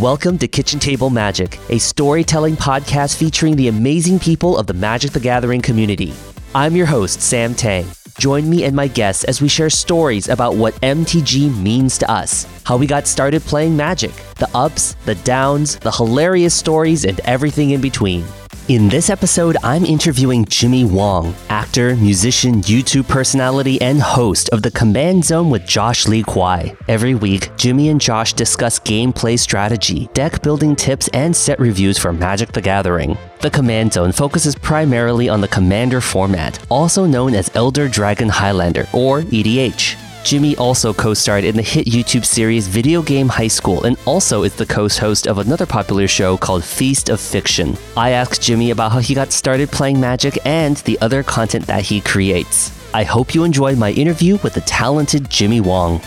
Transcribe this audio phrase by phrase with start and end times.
[0.00, 5.10] Welcome to Kitchen Table Magic, a storytelling podcast featuring the amazing people of the Magic
[5.10, 6.14] the Gathering community.
[6.54, 7.84] I'm your host, Sam Tang.
[8.18, 12.46] Join me and my guests as we share stories about what MTG means to us,
[12.64, 17.72] how we got started playing Magic, the ups, the downs, the hilarious stories, and everything
[17.72, 18.24] in between.
[18.68, 24.70] In this episode, I'm interviewing Jimmy Wong, actor, musician, YouTube personality, and host of The
[24.70, 26.76] Command Zone with Josh Lee Kwai.
[26.86, 32.12] Every week, Jimmy and Josh discuss gameplay strategy, deck building tips, and set reviews for
[32.12, 33.18] Magic the Gathering.
[33.40, 38.86] The Command Zone focuses primarily on the Commander format, also known as Elder Dragon Highlander,
[38.92, 39.96] or EDH.
[40.24, 44.42] Jimmy also co starred in the hit YouTube series Video Game High School and also
[44.42, 47.76] is the co host of another popular show called Feast of Fiction.
[47.96, 51.82] I asked Jimmy about how he got started playing Magic and the other content that
[51.82, 52.70] he creates.
[52.92, 56.00] I hope you enjoyed my interview with the talented Jimmy Wong.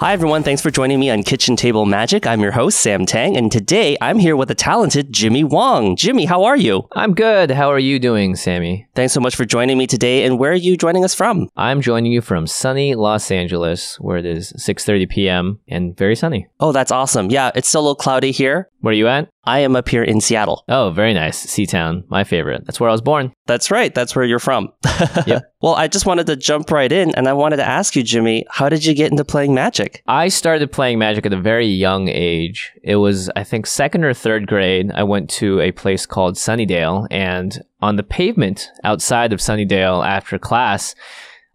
[0.00, 0.44] Hi, everyone.
[0.44, 2.24] Thanks for joining me on Kitchen Table Magic.
[2.24, 5.96] I'm your host, Sam Tang, and today I'm here with the talented Jimmy Wong.
[5.96, 6.86] Jimmy, how are you?
[6.92, 7.50] I'm good.
[7.50, 8.86] How are you doing, Sammy?
[8.94, 10.24] Thanks so much for joining me today.
[10.24, 11.48] And where are you joining us from?
[11.56, 15.58] I'm joining you from sunny Los Angeles, where it is 6:30 p.m.
[15.66, 16.46] and very sunny.
[16.60, 17.28] Oh, that's awesome.
[17.28, 18.68] Yeah, it's still a little cloudy here.
[18.78, 19.28] Where are you at?
[19.48, 20.62] I am up here in Seattle.
[20.68, 21.46] Oh, very nice.
[21.46, 22.66] Seatown, my favorite.
[22.66, 23.32] That's where I was born.
[23.46, 23.94] That's right.
[23.94, 24.72] That's where you're from.
[25.26, 25.52] Yep.
[25.62, 28.44] well, I just wanted to jump right in and I wanted to ask you, Jimmy,
[28.50, 30.02] how did you get into playing Magic?
[30.06, 32.72] I started playing Magic at a very young age.
[32.82, 34.90] It was, I think, second or third grade.
[34.94, 40.38] I went to a place called Sunnydale, and on the pavement outside of Sunnydale after
[40.38, 40.94] class,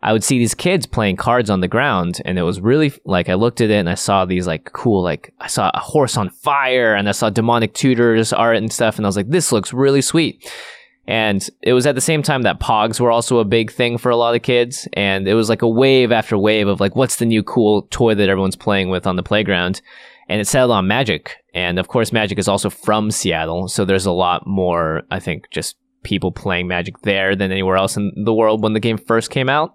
[0.04, 3.30] I would see these kids playing cards on the ground, and it was really like
[3.30, 6.18] I looked at it and I saw these like cool, like I saw a horse
[6.18, 9.54] on fire, and I saw demonic tutors art and stuff, and I was like, this
[9.54, 10.52] looks really sweet.
[11.08, 14.10] And it was at the same time that Pogs were also a big thing for
[14.10, 17.16] a lot of kids, and it was like a wave after wave of like, what's
[17.16, 19.82] the new cool toy that everyone's playing with on the playground?
[20.28, 24.06] And it settled on Magic, and of course, Magic is also from Seattle, so there's
[24.06, 28.34] a lot more, I think, just people playing Magic there than anywhere else in the
[28.34, 29.74] world when the game first came out.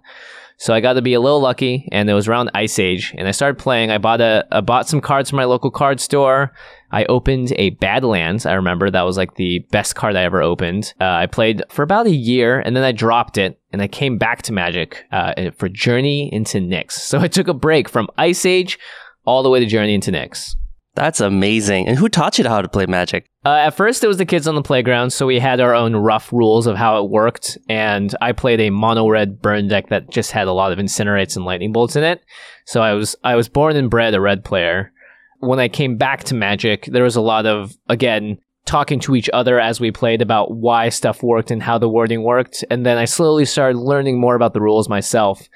[0.57, 3.29] So I got to be a little lucky, and it was around Ice Age, and
[3.29, 3.91] I started playing.
[3.91, 6.51] I bought a, I bought some cards from my local card store.
[6.91, 8.45] I opened a Badlands.
[8.45, 10.93] I remember that was like the best card I ever opened.
[10.99, 14.17] Uh, I played for about a year, and then I dropped it, and I came
[14.17, 16.91] back to Magic uh, for Journey into Nyx.
[16.91, 18.77] So I took a break from Ice Age
[19.23, 20.55] all the way to Journey into Nyx.
[20.93, 21.87] That's amazing.
[21.87, 23.29] And who taught you how to play Magic?
[23.49, 25.95] Uh, at first, it was the kids on the playground, so we had our own
[25.95, 27.57] rough rules of how it worked.
[27.67, 31.35] And I played a mono red burn deck that just had a lot of incinerates
[31.35, 32.21] and lightning bolts in it.
[32.67, 34.93] So I was I was born and bred a red player.
[35.39, 39.31] When I came back to Magic, there was a lot of again talking to each
[39.33, 42.63] other as we played about why stuff worked and how the wording worked.
[42.69, 45.49] And then I slowly started learning more about the rules myself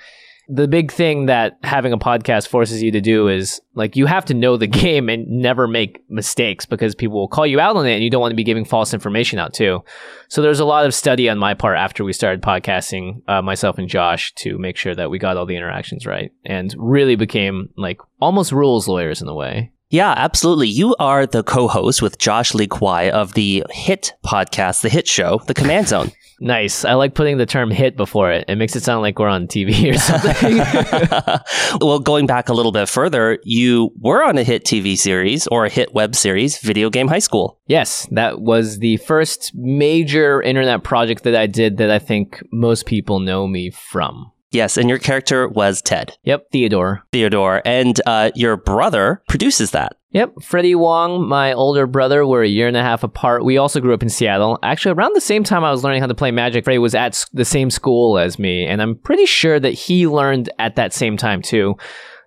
[0.47, 4.25] the big thing that having a podcast forces you to do is like you have
[4.25, 7.85] to know the game and never make mistakes because people will call you out on
[7.85, 9.83] it and you don't want to be giving false information out too.
[10.27, 13.77] So there's a lot of study on my part after we started podcasting, uh, myself
[13.77, 17.69] and Josh, to make sure that we got all the interactions right and really became
[17.77, 19.71] like almost rules lawyers in a way.
[19.89, 20.69] Yeah, absolutely.
[20.69, 25.39] You are the co-host with Josh Lee Kwai of the hit podcast, the hit show,
[25.45, 26.11] The Command Zone.
[26.43, 26.83] Nice.
[26.83, 28.43] I like putting the term hit before it.
[28.49, 30.57] It makes it sound like we're on TV or something.
[31.87, 35.63] well, going back a little bit further, you were on a hit TV series or
[35.65, 37.61] a hit web series, Video Game High School.
[37.67, 42.87] Yes, that was the first major internet project that I did that I think most
[42.87, 44.32] people know me from.
[44.53, 46.15] Yes, and your character was Ted.
[46.23, 47.03] Yep, Theodore.
[47.11, 47.63] Theodore.
[47.65, 49.97] And uh, your brother produces that.
[50.11, 53.43] Yep, Freddie Wong, my older brother, we're a year and a half apart.
[53.43, 54.59] We also grew up in Seattle.
[54.61, 57.25] Actually, around the same time I was learning how to play Magic, Freddie was at
[57.33, 61.17] the same school as me, and I'm pretty sure that he learned at that same
[61.17, 61.75] time too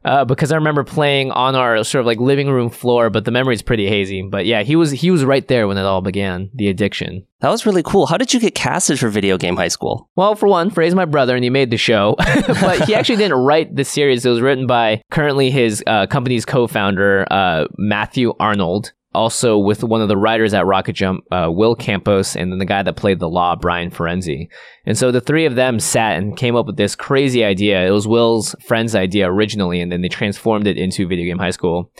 [0.07, 3.33] uh, because I remember playing on our sort of like living room floor, but the
[3.33, 4.23] memory's pretty hazy.
[4.23, 7.27] But yeah, he was he was right there when it all began, the addiction.
[7.41, 8.07] That was really cool.
[8.07, 10.09] How did you get casted for Video Game High School?
[10.17, 13.39] Well, for one, Frey's my brother, and he made the show, but he actually didn't
[13.45, 14.25] write the series.
[14.25, 20.03] It was written by currently his uh, company's co-founder, uh, Matthew Arnold also with one
[20.03, 23.19] of the writers at Rocket Jump, uh, Will Campos, and then the guy that played
[23.19, 24.49] the Law, Brian Firenzi.
[24.85, 27.87] And so the three of them sat and came up with this crazy idea.
[27.87, 31.51] It was Will's friend's idea originally, and then they transformed it into Video Game High
[31.51, 31.91] School.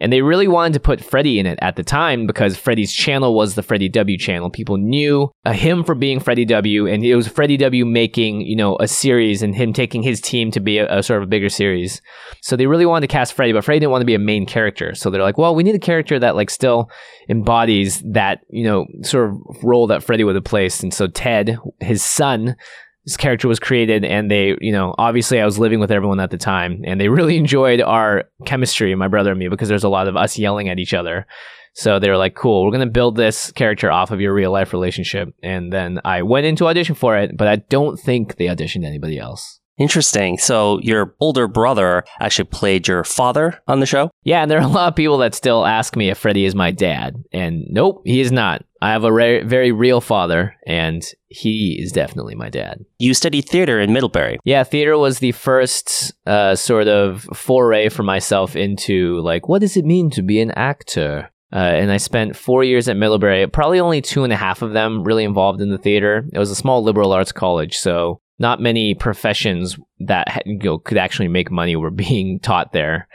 [0.00, 3.34] And they really wanted to put Freddie in it at the time because Freddie's channel
[3.34, 4.50] was the Freddie W channel.
[4.50, 8.56] People knew uh, him for being Freddie W, and it was Freddie W making, you
[8.56, 11.30] know, a series and him taking his team to be a, a sort of a
[11.30, 12.02] bigger series.
[12.40, 14.44] So they really wanted to cast Freddie, but Freddie didn't want to be a main
[14.44, 14.94] character.
[14.94, 16.90] So they're like, well, we need a character that like still
[17.28, 20.82] embodies that, you know, sort of role that Freddie would have placed.
[20.82, 22.56] And so Ted, his son,
[23.04, 26.30] this character was created and they you know obviously i was living with everyone at
[26.30, 29.88] the time and they really enjoyed our chemistry my brother and me because there's a
[29.88, 31.26] lot of us yelling at each other
[31.74, 34.52] so they were like cool we're going to build this character off of your real
[34.52, 38.46] life relationship and then i went into audition for it but i don't think they
[38.46, 40.36] auditioned anybody else Interesting.
[40.38, 44.10] So your older brother actually played your father on the show?
[44.22, 46.54] Yeah, and there are a lot of people that still ask me if Freddie is
[46.54, 47.16] my dad.
[47.32, 48.64] And nope, he is not.
[48.82, 52.84] I have a re- very real father, and he is definitely my dad.
[52.98, 54.40] You studied theater in Middlebury.
[54.44, 59.76] Yeah, theater was the first uh, sort of foray for myself into like, what does
[59.76, 61.30] it mean to be an actor?
[61.52, 64.72] Uh, and I spent four years at Middlebury, probably only two and a half of
[64.72, 66.26] them really involved in the theater.
[66.32, 70.98] It was a small liberal arts college, so not many professions that you know, could
[70.98, 73.06] actually make money were being taught there.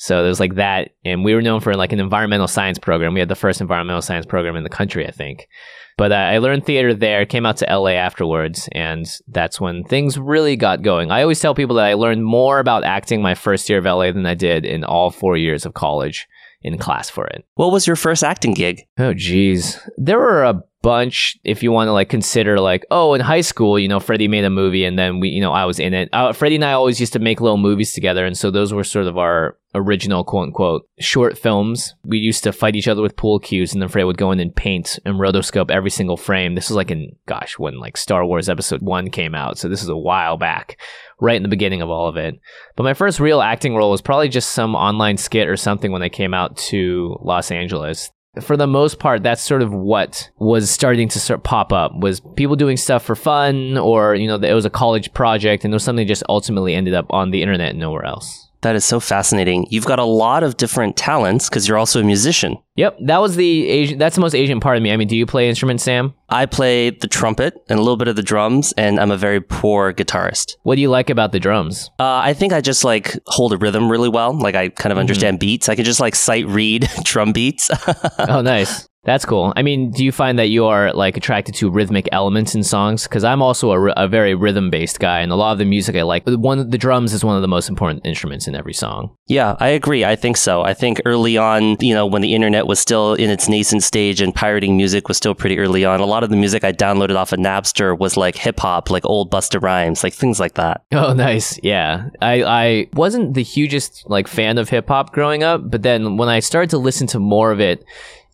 [0.00, 3.14] So there's like that, and we were known for like an environmental science program.
[3.14, 5.48] We had the first environmental science program in the country, I think.
[5.96, 10.16] But uh, I learned theater there, came out to LA afterwards, and that's when things
[10.16, 11.10] really got going.
[11.10, 14.12] I always tell people that I learned more about acting my first year of LA
[14.12, 16.28] than I did in all four years of college
[16.62, 17.44] in class for it.
[17.54, 18.86] What was your first acting gig?
[18.98, 19.80] Oh, geez.
[19.96, 23.78] There were a bunch if you want to like consider like oh in high school
[23.78, 26.08] you know freddie made a movie and then we you know i was in it.
[26.12, 28.84] Uh, freddie and i always used to make little movies together and so those were
[28.84, 31.94] sort of our original quote unquote short films.
[32.04, 34.40] We used to fight each other with pool cues and then freddie would go in
[34.40, 36.54] and paint and rotoscope every single frame.
[36.54, 39.82] This was like in gosh when like star wars episode one came out so this
[39.82, 40.80] is a while back
[41.20, 42.38] right in the beginning of all of it.
[42.76, 46.02] But my first real acting role was probably just some online skit or something when
[46.02, 48.10] i came out to los angeles
[48.40, 52.20] for the most part, that's sort of what was starting to start pop up was
[52.20, 55.76] people doing stuff for fun, or you know, it was a college project, and it
[55.76, 58.47] was something that just ultimately ended up on the internet and nowhere else.
[58.62, 59.66] That is so fascinating.
[59.70, 62.56] You've got a lot of different talents because you're also a musician.
[62.76, 63.98] Yep, that was the Asian.
[63.98, 64.92] That's the most Asian part of me.
[64.92, 66.14] I mean, do you play instruments, Sam?
[66.28, 69.40] I play the trumpet and a little bit of the drums, and I'm a very
[69.40, 70.56] poor guitarist.
[70.62, 71.90] What do you like about the drums?
[71.98, 74.32] Uh, I think I just like hold a rhythm really well.
[74.32, 75.46] Like I kind of understand mm-hmm.
[75.46, 75.68] beats.
[75.68, 77.70] I can just like sight read drum beats.
[78.18, 78.88] oh, nice.
[79.08, 79.54] That's cool.
[79.56, 83.04] I mean, do you find that you are like attracted to rhythmic elements in songs?
[83.04, 85.96] Because I'm also a, a very rhythm based guy, and a lot of the music
[85.96, 89.16] I like, one the drums is one of the most important instruments in every song.
[89.26, 90.04] Yeah, I agree.
[90.04, 90.60] I think so.
[90.60, 94.20] I think early on, you know, when the internet was still in its nascent stage
[94.20, 97.16] and pirating music was still pretty early on, a lot of the music I downloaded
[97.16, 100.82] off of Napster was like hip hop, like old Busta Rhymes, like things like that.
[100.98, 101.58] Oh, nice.
[101.62, 106.16] Yeah, I I wasn't the hugest like fan of hip hop growing up, but then
[106.16, 107.84] when I started to listen to more of it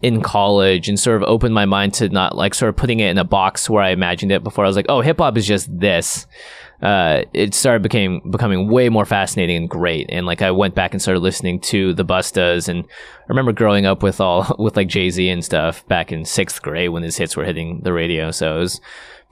[0.05, 3.09] in college and sort of opened my mind to not like sort of putting it
[3.09, 4.63] in a box where I imagined it before.
[4.63, 6.27] I was like, oh, hip hop is just this.
[6.83, 10.05] Uh, it started became becoming way more fascinating and great.
[10.11, 13.87] And like I went back and started listening to the Bustas, and I remember growing
[13.87, 17.17] up with all with like Jay Z and stuff back in sixth grade when his
[17.17, 18.31] hits were hitting the radio.
[18.31, 18.83] So it was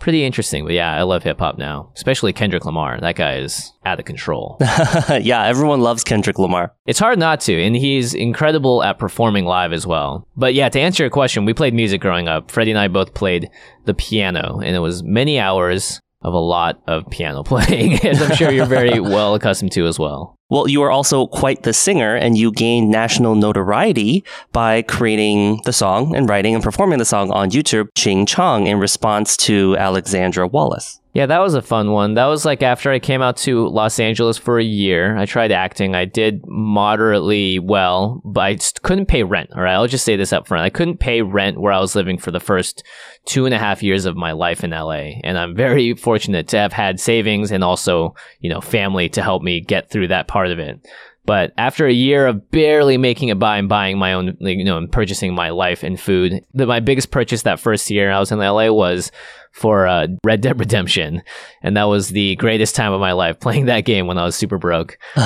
[0.02, 0.64] pretty interesting.
[0.64, 2.98] But yeah, I love hip hop now, especially Kendrick Lamar.
[3.00, 4.56] That guy is out of control.
[4.60, 6.74] yeah, everyone loves Kendrick Lamar.
[6.86, 10.26] It's hard not to, and he's incredible at performing live as well.
[10.36, 12.50] But yeah, to answer your question, we played music growing up.
[12.50, 13.48] Freddie and I both played
[13.84, 18.34] the piano, and it was many hours of a lot of piano playing, as I'm
[18.34, 20.36] sure you're very well accustomed to as well.
[20.52, 24.22] Well, you are also quite the singer, and you gained national notoriety
[24.52, 28.78] by creating the song and writing and performing the song on YouTube, Ching Chong, in
[28.78, 31.00] response to Alexandra Wallace.
[31.14, 32.14] Yeah, that was a fun one.
[32.14, 35.14] That was like after I came out to Los Angeles for a year.
[35.16, 35.94] I tried acting.
[35.94, 39.50] I did moderately well, but I couldn't pay rent.
[39.54, 40.64] All right, I'll just say this up front.
[40.64, 42.82] I couldn't pay rent where I was living for the first
[43.26, 45.20] two and a half years of my life in LA.
[45.22, 49.42] And I'm very fortunate to have had savings and also, you know, family to help
[49.42, 50.80] me get through that part of it.
[51.24, 54.78] But after a year of barely making it by and buying my own, you know,
[54.78, 58.32] and purchasing my life and food, the, my biggest purchase that first year I was
[58.32, 59.12] in LA was
[59.52, 61.22] for uh, Red Dead Redemption,
[61.62, 64.34] and that was the greatest time of my life playing that game when I was
[64.34, 64.98] super broke.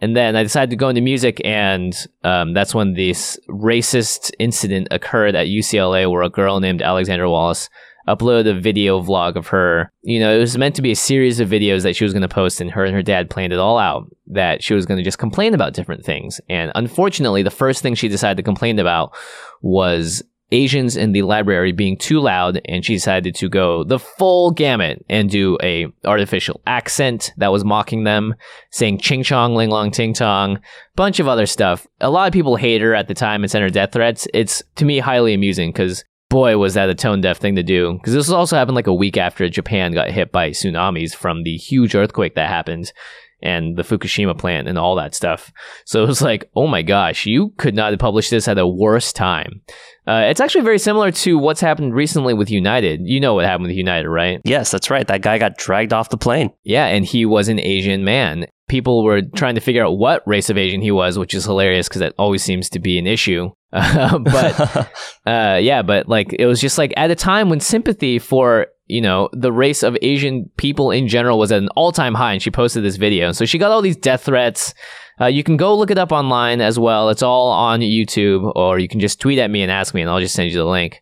[0.00, 4.88] and then I decided to go into music, and um, that's when this racist incident
[4.90, 7.68] occurred at UCLA, where a girl named Alexandra Wallace
[8.08, 9.90] uploaded a video vlog of her.
[10.02, 12.22] You know, it was meant to be a series of videos that she was going
[12.22, 14.98] to post, and her and her dad planned it all out that she was going
[14.98, 16.40] to just complain about different things.
[16.48, 19.14] And unfortunately, the first thing she decided to complain about
[19.62, 20.22] was
[20.52, 25.04] Asians in the library being too loud, and she decided to go the full gamut
[25.08, 28.34] and do a artificial accent that was mocking them,
[28.70, 30.60] saying ching chong, ling long, ting tong,
[30.94, 31.86] bunch of other stuff.
[32.00, 34.28] A lot of people hate her at the time and sent her death threats.
[34.32, 37.94] It's to me highly amusing because boy was that a tone deaf thing to do.
[37.94, 41.56] Because this also happened like a week after Japan got hit by tsunamis from the
[41.56, 42.92] huge earthquake that happened.
[43.42, 45.52] And the Fukushima plant and all that stuff.
[45.84, 48.66] So it was like, oh my gosh, you could not have published this at a
[48.66, 49.62] worse time.
[50.06, 53.00] Uh, it's actually very similar to what's happened recently with United.
[53.02, 54.40] You know what happened with United, right?
[54.44, 55.06] Yes, that's right.
[55.06, 56.50] That guy got dragged off the plane.
[56.62, 58.46] Yeah, and he was an Asian man.
[58.68, 61.88] People were trying to figure out what race of Asian he was, which is hilarious
[61.88, 63.50] because that always seems to be an issue.
[63.72, 64.90] Uh, but
[65.26, 69.00] uh, yeah, but like it was just like at a time when sympathy for you
[69.00, 72.42] know the race of Asian people in general was at an all time high, and
[72.42, 73.32] she posted this video.
[73.32, 74.74] So she got all these death threats.
[75.20, 77.08] Uh, you can go look it up online as well.
[77.08, 80.10] It's all on YouTube, or you can just tweet at me and ask me, and
[80.10, 81.00] I'll just send you the link.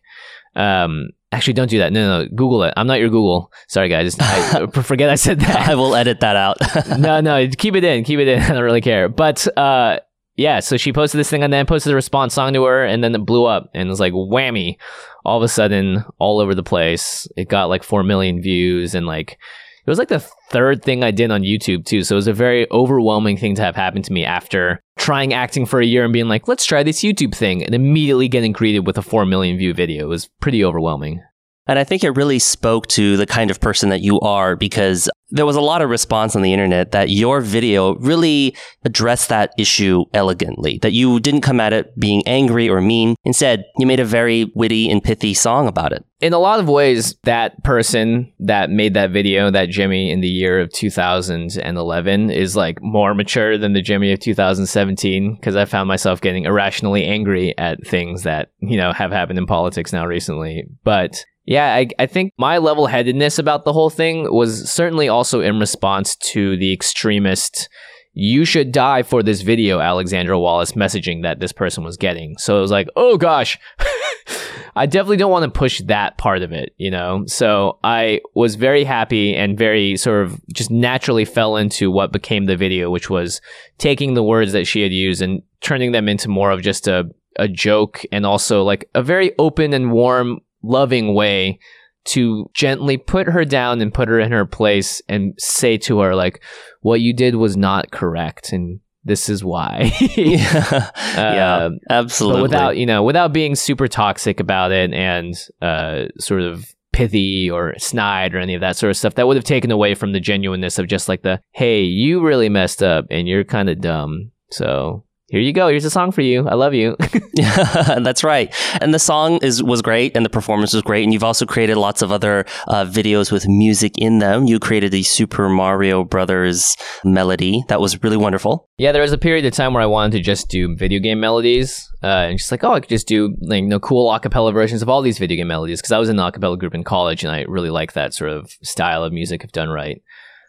[0.55, 1.91] Um, actually, don't do that.
[1.91, 2.73] No, no, no, Google it.
[2.77, 3.51] I'm not your Google.
[3.67, 4.17] Sorry, guys.
[4.19, 5.69] I forget I said that.
[5.69, 6.57] I will edit that out.
[6.99, 8.03] no, no, keep it in.
[8.03, 8.41] Keep it in.
[8.41, 9.09] I don't really care.
[9.09, 9.99] But uh,
[10.35, 13.03] yeah, so she posted this thing and then posted a response song to her, and
[13.03, 14.77] then it blew up, and it was like whammy.
[15.23, 19.05] All of a sudden, all over the place, it got like four million views, and
[19.05, 19.37] like
[19.85, 22.03] it was like the third thing I did on YouTube too.
[22.03, 25.65] So it was a very overwhelming thing to have happened to me after trying acting
[25.65, 28.87] for a year and being like, let's try this YouTube thing, and immediately getting greeted
[28.87, 30.05] with a four million view video.
[30.05, 31.21] It was pretty overwhelming.
[31.67, 35.09] And I think it really spoke to the kind of person that you are because
[35.29, 39.51] there was a lot of response on the internet that your video really addressed that
[39.57, 43.15] issue elegantly, that you didn't come at it being angry or mean.
[43.23, 46.05] Instead, you made a very witty and pithy song about it.
[46.21, 50.27] In a lot of ways, that person that made that video, that Jimmy in the
[50.27, 55.87] year of 2011, is like more mature than the Jimmy of 2017 because I found
[55.87, 60.65] myself getting irrationally angry at things that, you know, have happened in politics now recently.
[60.83, 65.41] But yeah, I, I think my level headedness about the whole thing was certainly also
[65.41, 67.69] in response to the extremist,
[68.13, 72.37] you should die for this video, Alexandra Wallace messaging that this person was getting.
[72.37, 73.59] So it was like, oh gosh,
[74.75, 77.23] I definitely don't want to push that part of it, you know?
[77.27, 82.45] So I was very happy and very sort of just naturally fell into what became
[82.45, 83.39] the video, which was
[83.77, 87.05] taking the words that she had used and turning them into more of just a,
[87.37, 91.59] a joke and also like a very open and warm loving way
[92.05, 96.15] to gently put her down and put her in her place and say to her
[96.15, 96.43] like
[96.81, 99.91] what you did was not correct and this is why.
[100.15, 102.41] Yeah, yeah um, absolutely.
[102.41, 107.75] without you know without being super toxic about it and uh, sort of pithy or
[107.77, 110.19] snide or any of that sort of stuff that would have taken away from the
[110.19, 114.31] genuineness of just like the hey you really messed up and you're kind of dumb
[114.49, 115.67] so here you go.
[115.67, 116.47] Here's a song for you.
[116.47, 116.95] I love you.
[117.35, 118.53] that's right.
[118.79, 121.03] And the song is was great, and the performance was great.
[121.03, 124.45] And you've also created lots of other uh, videos with music in them.
[124.45, 128.69] You created the Super Mario Brothers melody that was really wonderful.
[128.77, 131.19] Yeah, there was a period of time where I wanted to just do video game
[131.19, 134.53] melodies, uh, and just like, oh, I could just do like you know cool acapella
[134.53, 136.83] versions of all these video game melodies because I was in an acapella group in
[136.83, 140.01] college, and I really like that sort of style of music if done right.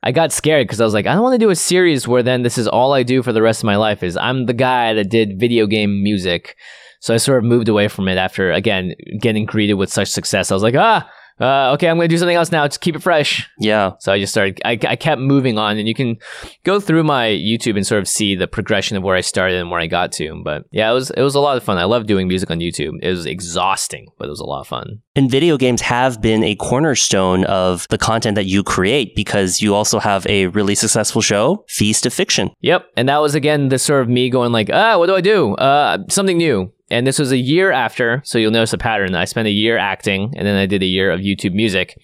[0.06, 2.22] I got scared because I was like, I don't want to do a series where
[2.22, 4.54] then this is all I do for the rest of my life is I'm the
[4.54, 6.56] guy that did video game music.
[7.00, 10.52] So I sort of moved away from it after again getting greeted with such success.
[10.52, 12.96] I was like, ah, uh, okay, I'm going to do something else now to keep
[12.96, 13.48] it fresh.
[13.58, 13.92] Yeah.
[13.98, 16.16] So I just started, I, I kept moving on and you can
[16.64, 19.70] go through my YouTube and sort of see the progression of where I started and
[19.70, 20.40] where I got to.
[20.42, 21.76] But yeah, it was, it was a lot of fun.
[21.76, 22.92] I love doing music on YouTube.
[23.02, 25.02] It was exhausting, but it was a lot of fun.
[25.14, 29.74] And video games have been a cornerstone of the content that you create because you
[29.74, 32.50] also have a really successful show, Feast of Fiction.
[32.60, 32.86] Yep.
[32.96, 35.54] And that was again the sort of me going like, ah, what do I do?
[35.54, 39.14] Uh, something new and this was a year after, so you'll notice a pattern.
[39.14, 41.98] I spent a year acting, and then I did a year of YouTube music.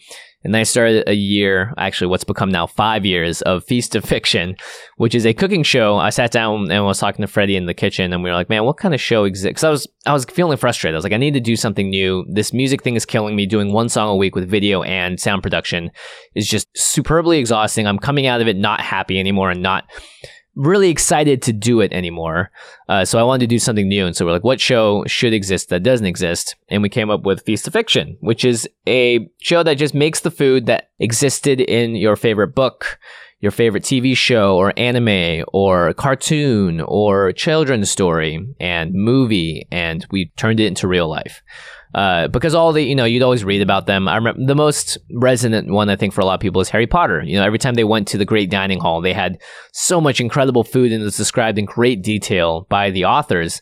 [0.44, 4.04] And then I started a year, actually, what's become now five years of Feast of
[4.04, 4.56] Fiction,
[4.96, 5.98] which is a cooking show.
[5.98, 8.48] I sat down and was talking to Freddie in the kitchen, and we were like,
[8.48, 10.96] "Man, what kind of show exists?" Because I was, I was feeling frustrated.
[10.96, 12.24] I was like, "I need to do something new.
[12.28, 13.46] This music thing is killing me.
[13.46, 15.92] Doing one song a week with video and sound production
[16.34, 17.86] is just superbly exhausting.
[17.86, 19.84] I'm coming out of it not happy anymore, and not
[20.54, 22.50] really excited to do it anymore.
[22.88, 24.06] Uh, so I wanted to do something new.
[24.06, 26.56] And so we're like, what show should exist that doesn't exist?
[26.68, 30.20] And we came up with Feast of Fiction, which is a show that just makes
[30.20, 32.98] the food that existed in your favorite book,
[33.40, 39.66] your favorite TV show or anime or cartoon or children's story and movie.
[39.72, 41.42] And we turned it into real life.
[41.94, 44.08] Uh, because all the you know you'd always read about them.
[44.08, 46.86] I remember the most resonant one I think for a lot of people is Harry
[46.86, 47.22] Potter.
[47.22, 49.40] You know, every time they went to the Great Dining Hall, they had
[49.72, 53.60] so much incredible food and it was described in great detail by the authors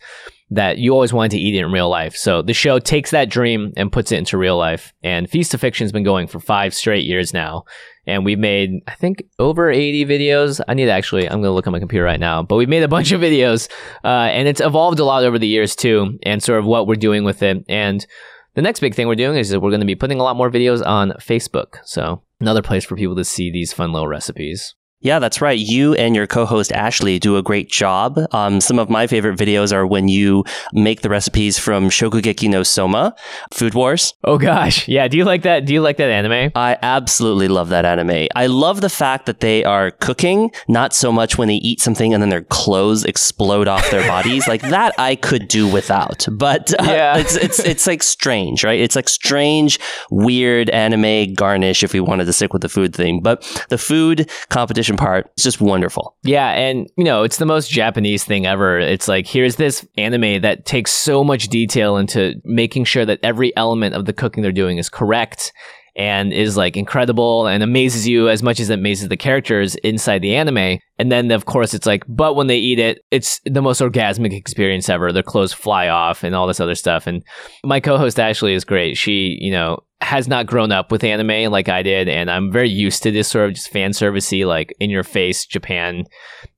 [0.51, 2.17] that you always wanted to eat it in real life.
[2.17, 4.93] So the show takes that dream and puts it into real life.
[5.03, 7.65] And Feast of Fiction has been going for five straight years now
[8.07, 10.61] and we've made I think over 80 videos.
[10.69, 12.83] I need to actually I'm gonna look on my computer right now, but we've made
[12.83, 13.71] a bunch of videos,
[14.05, 16.95] uh, and it's evolved a lot over the years too, and sort of what we're
[16.97, 17.65] doing with it.
[17.69, 18.07] And
[18.55, 20.51] the next big thing we're doing is we're going to be putting a lot more
[20.51, 21.79] videos on Facebook.
[21.85, 24.75] So another place for people to see these fun little recipes.
[25.03, 25.59] Yeah, that's right.
[25.59, 28.19] You and your co-host Ashley do a great job.
[28.33, 32.63] Um, some of my favorite videos are when you make the recipes from Shokugeki no
[32.63, 33.15] Soma,
[33.51, 34.13] Food Wars.
[34.25, 35.09] Oh gosh, yeah.
[35.09, 35.65] Do you like that?
[35.65, 36.53] Do you like that anime?
[36.55, 38.29] I absolutely love that anime.
[38.37, 42.13] I love the fact that they are cooking, not so much when they eat something
[42.13, 44.47] and then their clothes explode off their bodies.
[44.47, 46.27] like that, I could do without.
[46.31, 47.17] But uh, yeah.
[47.17, 48.79] it's it's it's like strange, right?
[48.79, 49.81] It's like strange,
[50.11, 53.23] weird anime garnish if we wanted to stick with the food thing.
[53.23, 56.17] But the food competition part is just wonderful.
[56.23, 58.79] Yeah, and you know, it's the most Japanese thing ever.
[58.79, 63.57] It's like here's this anime that takes so much detail into making sure that every
[63.57, 65.53] element of the cooking they're doing is correct
[65.97, 70.21] and is like incredible and amazes you as much as it amazes the characters inside
[70.23, 70.79] the anime.
[70.99, 74.33] And then, of course, it's like, but when they eat it, it's the most orgasmic
[74.33, 75.13] experience ever.
[75.13, 77.07] Their clothes fly off and all this other stuff.
[77.07, 77.23] And
[77.65, 78.97] my co host Ashley is great.
[78.97, 82.71] She, you know, has not grown up with anime like I did, and I'm very
[82.71, 86.07] used to this sort of just fan servicey, like in your face Japan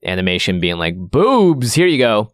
[0.05, 1.75] animation being like boobs.
[1.75, 2.31] Here you go.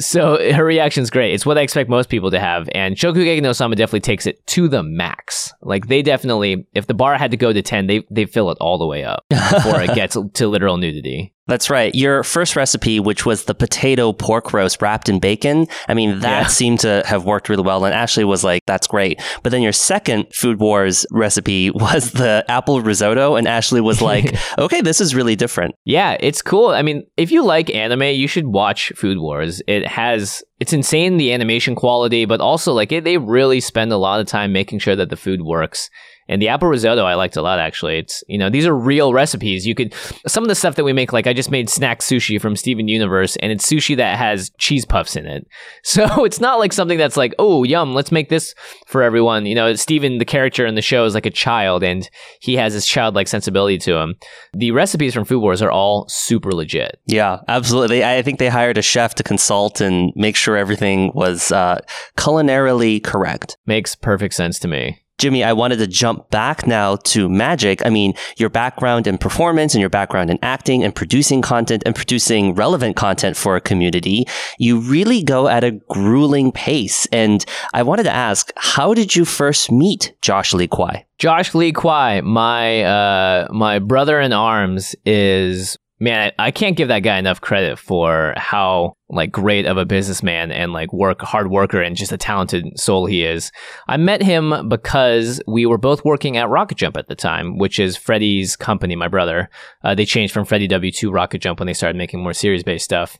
[0.00, 1.34] So her reaction is great.
[1.34, 2.68] It's what I expect most people to have.
[2.74, 5.52] And Shokugeki no Soma definitely takes it to the max.
[5.62, 8.58] Like they definitely, if the bar had to go to 10, they, they fill it
[8.60, 11.34] all the way up before it gets to literal nudity.
[11.46, 11.92] That's right.
[11.94, 16.42] Your first recipe, which was the potato pork roast wrapped in bacon, I mean, that
[16.42, 16.46] yeah.
[16.46, 17.84] seemed to have worked really well.
[17.84, 19.20] And Ashley was like, that's great.
[19.42, 23.34] But then your second Food Wars recipe was the apple risotto.
[23.36, 25.74] And Ashley was like, okay, this is really different.
[25.84, 26.68] Yeah, it's cool.
[26.68, 29.60] I mean, if you like anime, you should watch Food Wars.
[29.66, 33.96] It has, it's insane the animation quality, but also like it, they really spend a
[33.96, 35.90] lot of time making sure that the food works
[36.30, 37.98] and the apple risotto I liked a lot actually.
[37.98, 39.66] It's you know these are real recipes.
[39.66, 39.92] You could
[40.26, 42.88] some of the stuff that we make like I just made snack sushi from Steven
[42.88, 45.46] Universe and it's sushi that has cheese puffs in it.
[45.82, 48.54] So it's not like something that's like oh yum let's make this
[48.86, 49.44] for everyone.
[49.44, 52.08] You know Steven the character in the show is like a child and
[52.40, 54.14] he has this childlike sensibility to him.
[54.52, 57.00] The recipes from Food Wars are all super legit.
[57.06, 58.04] Yeah, absolutely.
[58.04, 61.80] I think they hired a chef to consult and make sure everything was uh,
[62.16, 63.56] culinarily correct.
[63.66, 65.00] Makes perfect sense to me.
[65.20, 67.84] Jimmy, I wanted to jump back now to magic.
[67.84, 71.94] I mean, your background in performance and your background in acting and producing content and
[71.94, 74.24] producing relevant content for a community,
[74.58, 77.04] you really go at a grueling pace.
[77.12, 81.04] And I wanted to ask, how did you first meet Josh Lee Kwai?
[81.18, 87.00] Josh Lee Kwai, my uh, my brother in arms, is man, I can't give that
[87.00, 91.82] guy enough credit for how like great of a businessman and like work hard worker
[91.82, 93.52] and just a talented soul he is.
[93.86, 97.78] I met him because we were both working at Rocket Jump at the time, which
[97.78, 99.50] is Freddie's company, my brother.
[99.84, 102.64] Uh, they changed from Freddie W to Rocket Jump when they started making more series
[102.64, 103.18] based stuff.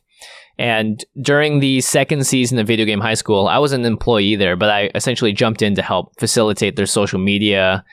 [0.57, 4.55] And during the second season of Video Game High School, I was an employee there,
[4.55, 7.83] but I essentially jumped in to help facilitate their social media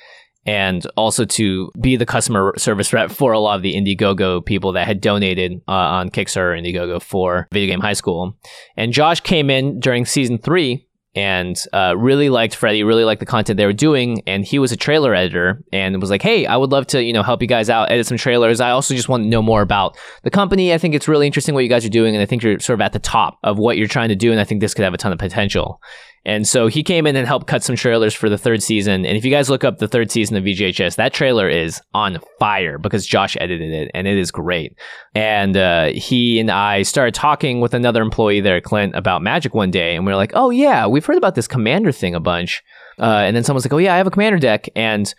[0.46, 4.72] and also to be the customer service rep for a lot of the Indiegogo people
[4.72, 8.36] that had donated uh, on Kickstarter Indiegogo for Video Game High School.
[8.76, 13.26] And Josh came in during season three and uh, really liked Freddie, really liked the
[13.26, 16.56] content they were doing, and he was a trailer editor and was like, "Hey, I
[16.56, 18.60] would love to, you know, help you guys out, edit some trailers.
[18.60, 20.72] I also just want to know more about the company.
[20.72, 22.74] I think it's really interesting what you guys are doing, and I think you're sort
[22.74, 24.84] of at the top of what you're trying to do, and I think this could
[24.84, 25.80] have a ton of potential."
[26.28, 29.06] And so he came in and helped cut some trailers for the third season.
[29.06, 32.18] And if you guys look up the third season of VGHS, that trailer is on
[32.38, 34.76] fire because Josh edited it and it is great.
[35.14, 39.70] And uh, he and I started talking with another employee there, Clint, about Magic one
[39.70, 39.96] day.
[39.96, 42.62] And we are like, oh, yeah, we've heard about this commander thing a bunch.
[42.98, 44.68] Uh, and then someone's like, oh, yeah, I have a commander deck.
[44.76, 45.14] And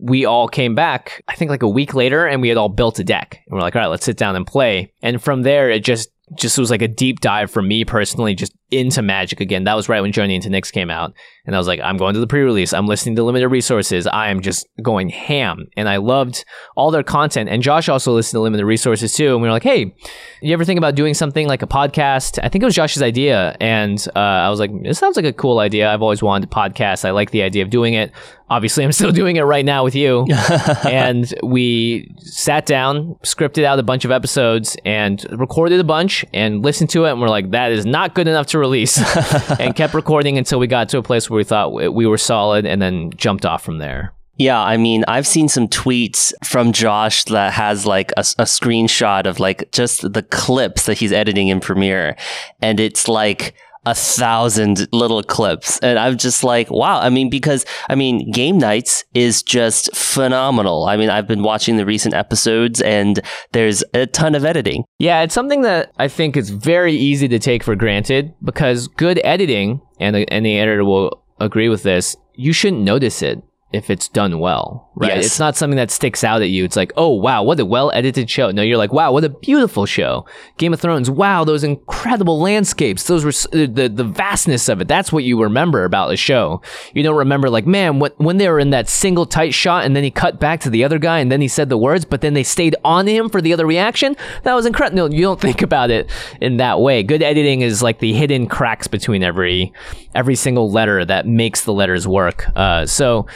[0.00, 2.98] we all came back, I think like a week later, and we had all built
[2.98, 3.42] a deck.
[3.46, 4.90] And we're like, all right, let's sit down and play.
[5.02, 8.52] And from there, it just just was like a deep dive for me personally, just
[8.70, 9.64] into Magic again.
[9.64, 11.14] That was right when Journey into Nyx came out.
[11.46, 12.72] And I was like, I'm going to the pre release.
[12.72, 14.06] I'm listening to limited resources.
[14.08, 15.68] I am just going ham.
[15.76, 17.48] And I loved all their content.
[17.48, 19.32] And Josh also listened to limited resources too.
[19.32, 19.94] And we were like, hey,
[20.42, 22.40] you ever think about doing something like a podcast?
[22.42, 23.56] I think it was Josh's idea.
[23.60, 25.92] And uh, I was like, this sounds like a cool idea.
[25.92, 27.04] I've always wanted to podcast.
[27.04, 28.10] I like the idea of doing it.
[28.48, 30.26] Obviously, I'm still doing it right now with you.
[30.84, 36.64] and we sat down, scripted out a bunch of episodes, and recorded a bunch and
[36.64, 37.12] listened to it.
[37.12, 38.98] And we're like, that is not good enough to release.
[39.60, 42.66] and kept recording until we got to a place where we thought we were solid
[42.66, 44.12] and then jumped off from there.
[44.38, 49.24] Yeah, I mean, I've seen some tweets from Josh that has like a, a, screenshot
[49.24, 52.16] of like just the clips that he's editing in Premiere.
[52.60, 53.54] And it's like
[53.86, 55.78] a thousand little clips.
[55.78, 57.00] And I'm just like, wow.
[57.00, 60.84] I mean, because I mean, Game Nights is just phenomenal.
[60.84, 63.20] I mean, I've been watching the recent episodes and
[63.52, 64.84] there's a ton of editing.
[64.98, 69.20] Yeah, it's something that I think is very easy to take for granted because good
[69.24, 73.42] editing, and, the editor will agree with this, you shouldn't notice it
[73.76, 75.16] if it's done well, right?
[75.16, 75.26] Yes.
[75.26, 76.64] It's not something that sticks out at you.
[76.64, 78.50] It's like, oh wow, what a well edited show.
[78.50, 80.26] No, you're like, wow, what a beautiful show.
[80.56, 84.88] Game of Thrones, wow, those incredible landscapes, those were the the vastness of it.
[84.88, 86.62] That's what you remember about the show.
[86.94, 89.94] You don't remember like, man, when when they were in that single tight shot and
[89.94, 92.20] then he cut back to the other guy and then he said the words, but
[92.22, 94.16] then they stayed on him for the other reaction.
[94.42, 94.96] That was incredible.
[94.96, 96.10] No, you don't think about it
[96.40, 97.02] in that way.
[97.02, 99.72] Good editing is like the hidden cracks between every
[100.14, 102.46] every single letter that makes the letters work.
[102.56, 103.26] Uh, so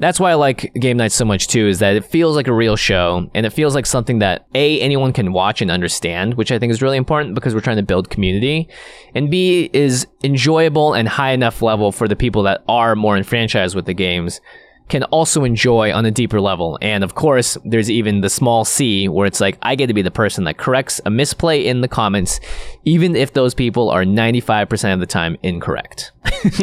[0.00, 2.52] that's why I like Game Night so much too, is that it feels like a
[2.52, 6.50] real show and it feels like something that A, anyone can watch and understand, which
[6.50, 8.66] I think is really important because we're trying to build community.
[9.14, 13.76] And B, is enjoyable and high enough level for the people that are more enfranchised
[13.76, 14.40] with the games
[14.90, 16.78] can also enjoy on a deeper level.
[16.82, 20.02] And of course, there's even the small c where it's like, I get to be
[20.02, 22.40] the person that corrects a misplay in the comments,
[22.84, 26.12] even if those people are 95% of the time incorrect.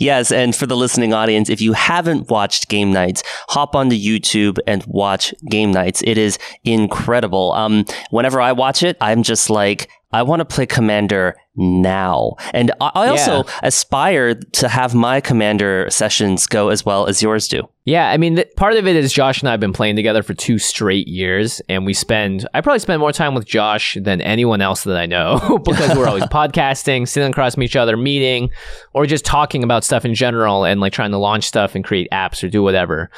[0.00, 4.58] yes, and for the listening audience, if you haven't watched Game Nights, hop onto YouTube
[4.66, 6.02] and watch Game Nights.
[6.04, 7.52] It is incredible.
[7.52, 12.34] Um, whenever I watch it, I'm just like, I want to play Commander now.
[12.52, 13.60] And I, I also Yeah.
[13.62, 17.62] aspire to have my Commander sessions go as well as yours do.
[17.84, 20.22] Yeah, I mean, th- part of it is Josh and I have been playing together
[20.24, 24.20] for two straight years, and we spend, I probably spend more time with Josh than
[24.20, 28.50] anyone else that I know because we're always podcasting, sitting across from each other, meeting,
[28.92, 32.08] or just talking about stuff in general and like trying to launch stuff and create
[32.12, 33.08] apps or do whatever.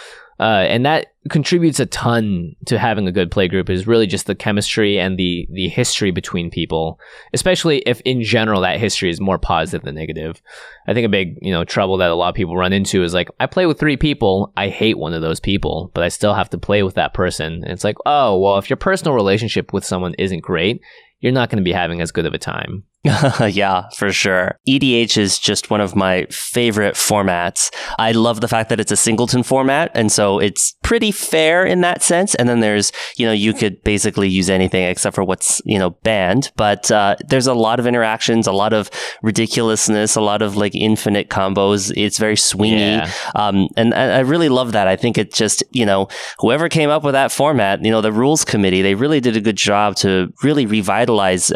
[0.41, 4.27] Uh, and that contributes a ton to having a good play group is really just
[4.27, 6.99] the chemistry and the the history between people
[7.35, 10.41] especially if in general that history is more positive than negative.
[10.87, 13.15] I think a big you know trouble that a lot of people run into is
[13.15, 16.35] like i play with three people i hate one of those people but i still
[16.35, 17.65] have to play with that person.
[17.65, 20.81] And it's like oh well if your personal relationship with someone isn't great
[21.21, 24.59] you're not going to be having as good of a time yeah, for sure.
[24.69, 27.71] EDH is just one of my favorite formats.
[27.99, 31.81] I love the fact that it's a singleton format, and so it's pretty fair in
[31.83, 32.35] that sense.
[32.35, 35.91] And then there's, you know, you could basically use anything except for what's, you know,
[36.03, 36.51] banned.
[36.57, 38.91] But uh, there's a lot of interactions, a lot of
[39.23, 41.93] ridiculousness, a lot of like infinite combos.
[41.97, 42.79] It's very swingy.
[42.79, 43.13] Yeah.
[43.37, 44.89] Um, and I I really love that.
[44.89, 46.09] I think it just, you know,
[46.41, 49.41] whoever came up with that format, you know, the rules committee, they really did a
[49.41, 51.53] good job to really revitalize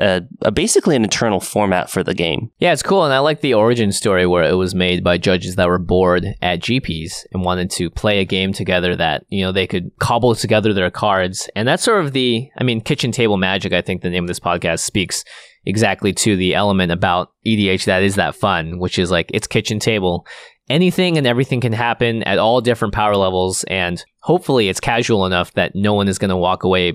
[0.55, 2.51] basically an eternal format for the game.
[2.59, 5.57] Yeah, it's cool, and I like the origin story where it was made by judges
[5.57, 9.53] that were bored at GPs and wanted to play a game together that you know
[9.53, 13.37] they could cobble together their cards, and that's sort of the, I mean, kitchen table
[13.37, 13.73] magic.
[13.73, 15.25] I think the name of this podcast speaks
[15.65, 19.79] exactly to the element about EDH that is that fun, which is like it's kitchen
[19.79, 20.27] table.
[20.69, 25.53] Anything and everything can happen at all different power levels, and hopefully it's casual enough
[25.55, 26.95] that no one is going to walk away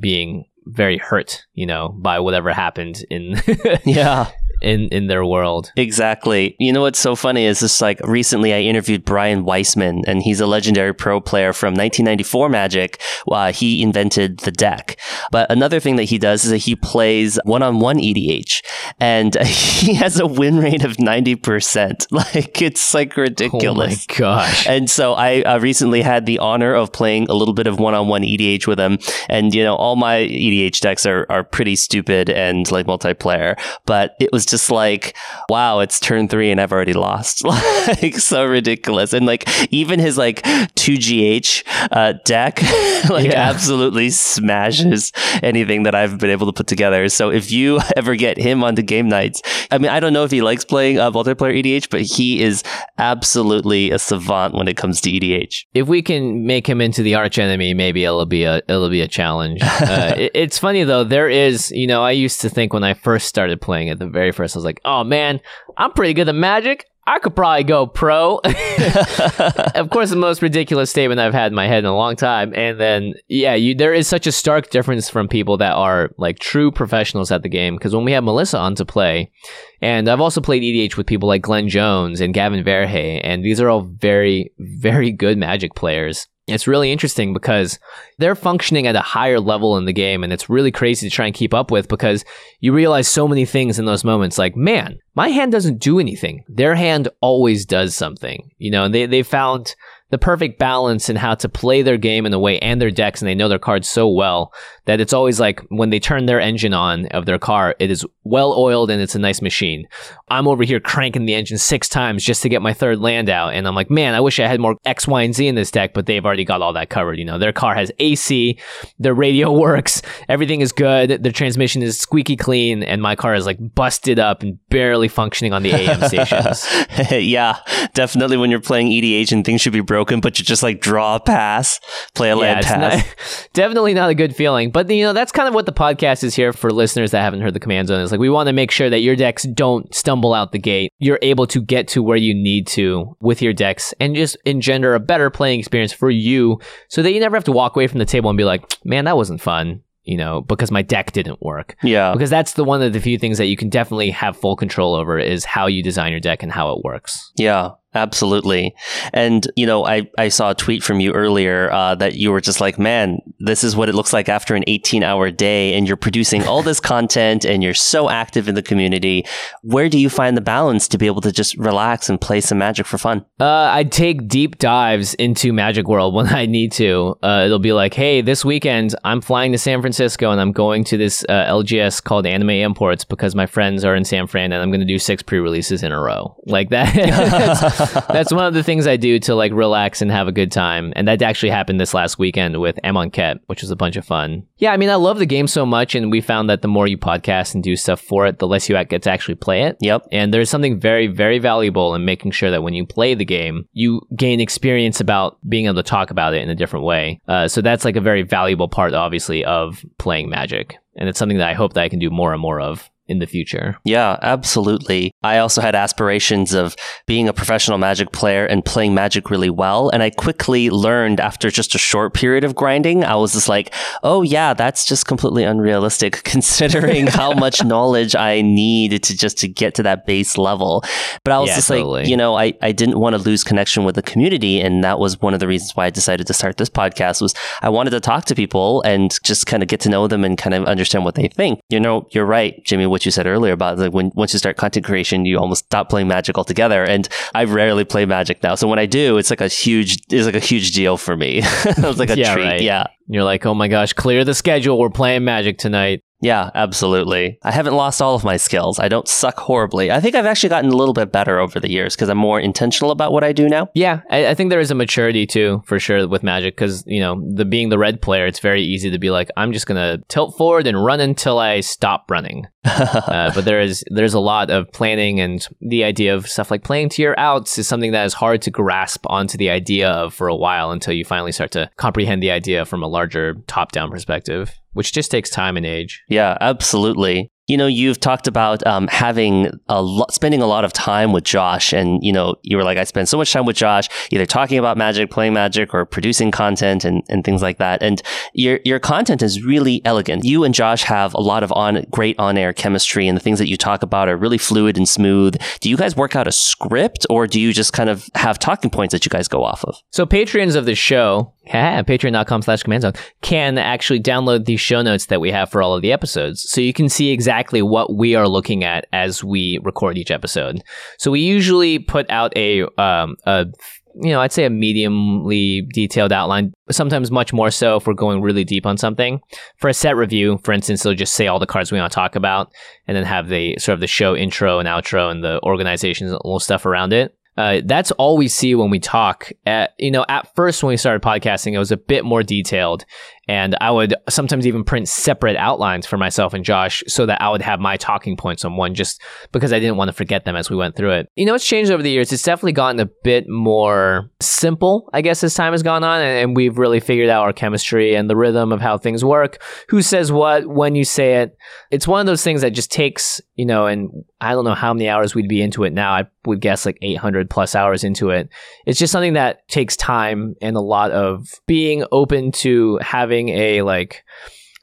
[0.00, 3.40] being very hurt, you know, by whatever happened in
[3.84, 4.30] Yeah.
[4.60, 5.72] in in their world.
[5.76, 6.56] Exactly.
[6.58, 10.40] You know what's so funny is this like recently I interviewed Brian Weissman, and he's
[10.40, 13.00] a legendary pro player from 1994 Magic.
[13.30, 14.98] Uh, he invented the deck.
[15.30, 18.62] But another thing that he does is that he plays one on one EDH,
[18.98, 22.06] and he has a win rate of 90%.
[22.20, 24.06] Like, it's like ridiculous.
[24.10, 24.66] Oh my gosh.
[24.66, 28.22] And so I uh, recently had the honor of playing a little bit of one-on-one
[28.22, 32.70] EDH with him, and you know all my EDH decks are are pretty stupid and
[32.70, 35.16] like multiplayer, but it was just like,
[35.48, 39.12] wow, it's turn three and I've already lost, like so ridiculous.
[39.12, 42.60] And like even his like two GH uh, deck,
[43.10, 43.48] like Yeah.
[43.50, 47.08] absolutely smashes anything that I've been able to put together.
[47.08, 50.30] So if you ever get him onto game nights, I mean I don't know if
[50.30, 52.62] he likes playing uh, multiplayer EDH, but he is
[52.98, 55.64] absolutely a savant when it comes to EDH.
[55.74, 59.00] If we can make him into the arch enemy, maybe it'll be a it'll be
[59.00, 59.60] a challenge.
[59.62, 61.04] Uh, it, it's funny though.
[61.04, 64.06] There is, you know, I used to think when I first started playing it, the
[64.08, 65.40] very first, I was like, oh man,
[65.76, 66.86] I'm pretty good at Magic.
[67.06, 68.36] I could probably go pro.
[69.74, 72.52] of course, the most ridiculous statement I've had in my head in a long time.
[72.54, 76.38] And then, yeah, you, there is such a stark difference from people that are like
[76.38, 77.74] true professionals at the game.
[77.74, 79.32] Because when we have Melissa on to play,
[79.80, 83.60] and I've also played EDH with people like Glenn Jones and Gavin Verhey, and these
[83.60, 86.28] are all very, very good Magic players.
[86.50, 87.78] It's really interesting because
[88.18, 91.26] they're functioning at a higher level in the game, and it's really crazy to try
[91.26, 92.24] and keep up with because
[92.60, 94.38] you realize so many things in those moments.
[94.38, 96.44] Like, man, my hand doesn't do anything.
[96.48, 98.50] Their hand always does something.
[98.58, 99.74] You know, and they they found
[100.10, 103.22] the perfect balance in how to play their game in a way and their decks,
[103.22, 104.52] and they know their cards so well
[104.90, 108.04] that it's always like when they turn their engine on of their car, it is
[108.24, 109.86] well oiled and it's a nice machine.
[110.28, 113.54] I'm over here cranking the engine six times just to get my third land out.
[113.54, 115.70] And I'm like, man, I wish I had more X, Y, and Z in this
[115.70, 117.20] deck, but they've already got all that covered.
[117.20, 118.58] You know, their car has AC,
[118.98, 123.46] their radio works, everything is good, their transmission is squeaky clean, and my car is
[123.46, 126.66] like busted up and barely functioning on the AM stations.
[127.12, 127.58] yeah,
[127.94, 131.14] definitely when you're playing EDH and things should be broken, but you just like draw
[131.14, 131.78] a pass,
[132.16, 132.96] play a yeah, land pass.
[132.96, 134.72] Not, definitely not a good feeling.
[134.72, 137.40] But you know, that's kind of what the podcast is here for listeners that haven't
[137.40, 138.00] heard the command zone.
[138.00, 140.92] Is like we want to make sure that your decks don't stumble out the gate.
[140.98, 144.94] You're able to get to where you need to with your decks and just engender
[144.94, 147.98] a better playing experience for you so that you never have to walk away from
[147.98, 151.40] the table and be like, man, that wasn't fun you know, because my deck didn't
[151.42, 151.76] work.
[151.82, 152.12] Yeah.
[152.12, 154.94] Because that's the one of the few things that you can definitely have full control
[154.94, 157.30] over is how you design your deck and how it works.
[157.36, 157.72] Yeah.
[157.92, 158.74] Absolutely.
[159.12, 162.40] And, you know, I, I saw a tweet from you earlier uh, that you were
[162.40, 165.88] just like, man, this is what it looks like after an 18 hour day and
[165.88, 169.26] you're producing all this content and you're so active in the community.
[169.62, 172.58] Where do you find the balance to be able to just relax and play some
[172.58, 173.24] magic for fun?
[173.40, 177.18] Uh, I take deep dives into Magic World when I need to.
[177.22, 180.84] Uh, it'll be like, hey, this weekend I'm flying to San Francisco and I'm going
[180.84, 184.62] to this uh, LGS called Anime Imports because my friends are in San Fran and
[184.62, 186.36] I'm going to do six pre releases in a row.
[186.46, 186.94] Like that.
[188.08, 190.92] that's one of the things I do to like relax and have a good time.
[190.96, 194.46] And that actually happened this last weekend with Amonkhet, which was a bunch of fun.
[194.58, 196.86] Yeah, I mean, I love the game so much, and we found that the more
[196.86, 199.76] you podcast and do stuff for it, the less you get to actually play it.
[199.80, 200.08] Yep.
[200.12, 203.66] And there's something very, very valuable in making sure that when you play the game,
[203.72, 207.20] you gain experience about being able to talk about it in a different way.
[207.28, 210.76] Uh, so that's like a very valuable part, obviously, of playing Magic.
[210.96, 213.18] And it's something that I hope that I can do more and more of in
[213.18, 213.76] the future.
[213.84, 215.12] Yeah, absolutely.
[215.22, 219.90] I also had aspirations of being a professional Magic player and playing Magic really well.
[219.90, 223.74] And I quickly learned after just a short period of grinding, I was just like,
[224.04, 229.48] oh, yeah, that's just completely unrealistic considering how much knowledge I need to just to
[229.48, 230.84] get to that base level.
[231.24, 232.02] But I was yeah, just totally.
[232.02, 234.60] like, you know, I, I didn't want to lose connection with the community.
[234.60, 237.34] And that was one of the reasons why I decided to start this podcast was
[237.60, 240.38] I wanted to talk to people and just kind of get to know them and
[240.38, 241.60] kind of understand what they think.
[241.68, 244.58] You know, you're right, Jimmy what you said earlier about like when once you start
[244.58, 246.84] content creation, you almost stop playing Magic altogether.
[246.84, 250.26] And I rarely play Magic now, so when I do, it's like a huge it's
[250.26, 251.40] like a huge deal for me.
[251.42, 252.44] it's like a yeah, treat.
[252.44, 252.60] Right.
[252.60, 254.78] Yeah, you're like, oh my gosh, clear the schedule.
[254.78, 256.02] We're playing Magic tonight.
[256.22, 257.38] Yeah, absolutely.
[257.42, 258.78] I haven't lost all of my skills.
[258.78, 259.90] I don't suck horribly.
[259.90, 262.38] I think I've actually gotten a little bit better over the years because I'm more
[262.38, 263.68] intentional about what I do now.
[263.74, 266.54] Yeah, I, I think there is a maturity too, for sure, with Magic.
[266.54, 269.52] Because you know, the being the red player, it's very easy to be like, I'm
[269.52, 272.46] just gonna tilt forward and run until I stop running.
[272.64, 276.64] Uh, but there is there's a lot of planning, and the idea of stuff like
[276.64, 280.14] playing to your outs is something that is hard to grasp onto the idea of
[280.14, 283.90] for a while until you finally start to comprehend the idea from a larger top-down
[283.90, 286.02] perspective which just takes time and age.
[286.08, 290.72] Yeah, absolutely you know, you've talked about um, having a lot, spending a lot of
[290.72, 293.56] time with Josh, and you know, you were like, I spend so much time with
[293.56, 297.82] Josh, either talking about magic, playing magic, or producing content and, and things like that.
[297.82, 298.00] And
[298.34, 300.24] your your content is really elegant.
[300.24, 303.40] You and Josh have a lot of on great on air chemistry, and the things
[303.40, 305.36] that you talk about are really fluid and smooth.
[305.60, 308.70] Do you guys work out a script, or do you just kind of have talking
[308.70, 309.76] points that you guys go off of?
[309.90, 314.82] So, patrons of the show, yeah, patreon.com slash command zone, can actually download the show
[314.82, 316.42] notes that we have for all of the episodes.
[316.48, 320.62] So you can see exactly what we are looking at as we record each episode.
[320.98, 323.46] So we usually put out a um, a
[323.94, 328.22] you know, I'd say a mediumly detailed outline, sometimes much more so if we're going
[328.22, 329.20] really deep on something.
[329.56, 331.94] For a set review, for instance, they'll just say all the cards we want to
[331.94, 332.52] talk about
[332.86, 336.38] and then have the sort of the show intro and outro and the organization's little
[336.38, 337.16] stuff around it.
[337.40, 339.32] Uh, that's all we see when we talk.
[339.46, 342.84] At you know, at first when we started podcasting, it was a bit more detailed,
[343.30, 347.30] and I would sometimes even print separate outlines for myself and Josh so that I
[347.30, 350.34] would have my talking points on one just because I didn't want to forget them
[350.34, 351.08] as we went through it.
[351.14, 352.12] You know, it's changed over the years.
[352.12, 356.30] It's definitely gotten a bit more simple, I guess, as time has gone on, and,
[356.40, 359.42] we've really figured out our chemistry and the rhythm of how things work.
[359.68, 361.36] Who says what, when you say it.
[361.70, 363.90] It's one of those things that just takes, you know, and
[364.20, 365.92] I don't know how many hours we'd be into it now.
[365.92, 368.28] I would guess like 800 plus hours into it.
[368.66, 373.38] It's just something that takes time and a lot of being open to having having
[373.38, 374.04] a like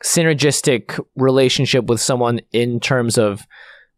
[0.04, 3.46] synergistic relationship with someone in terms of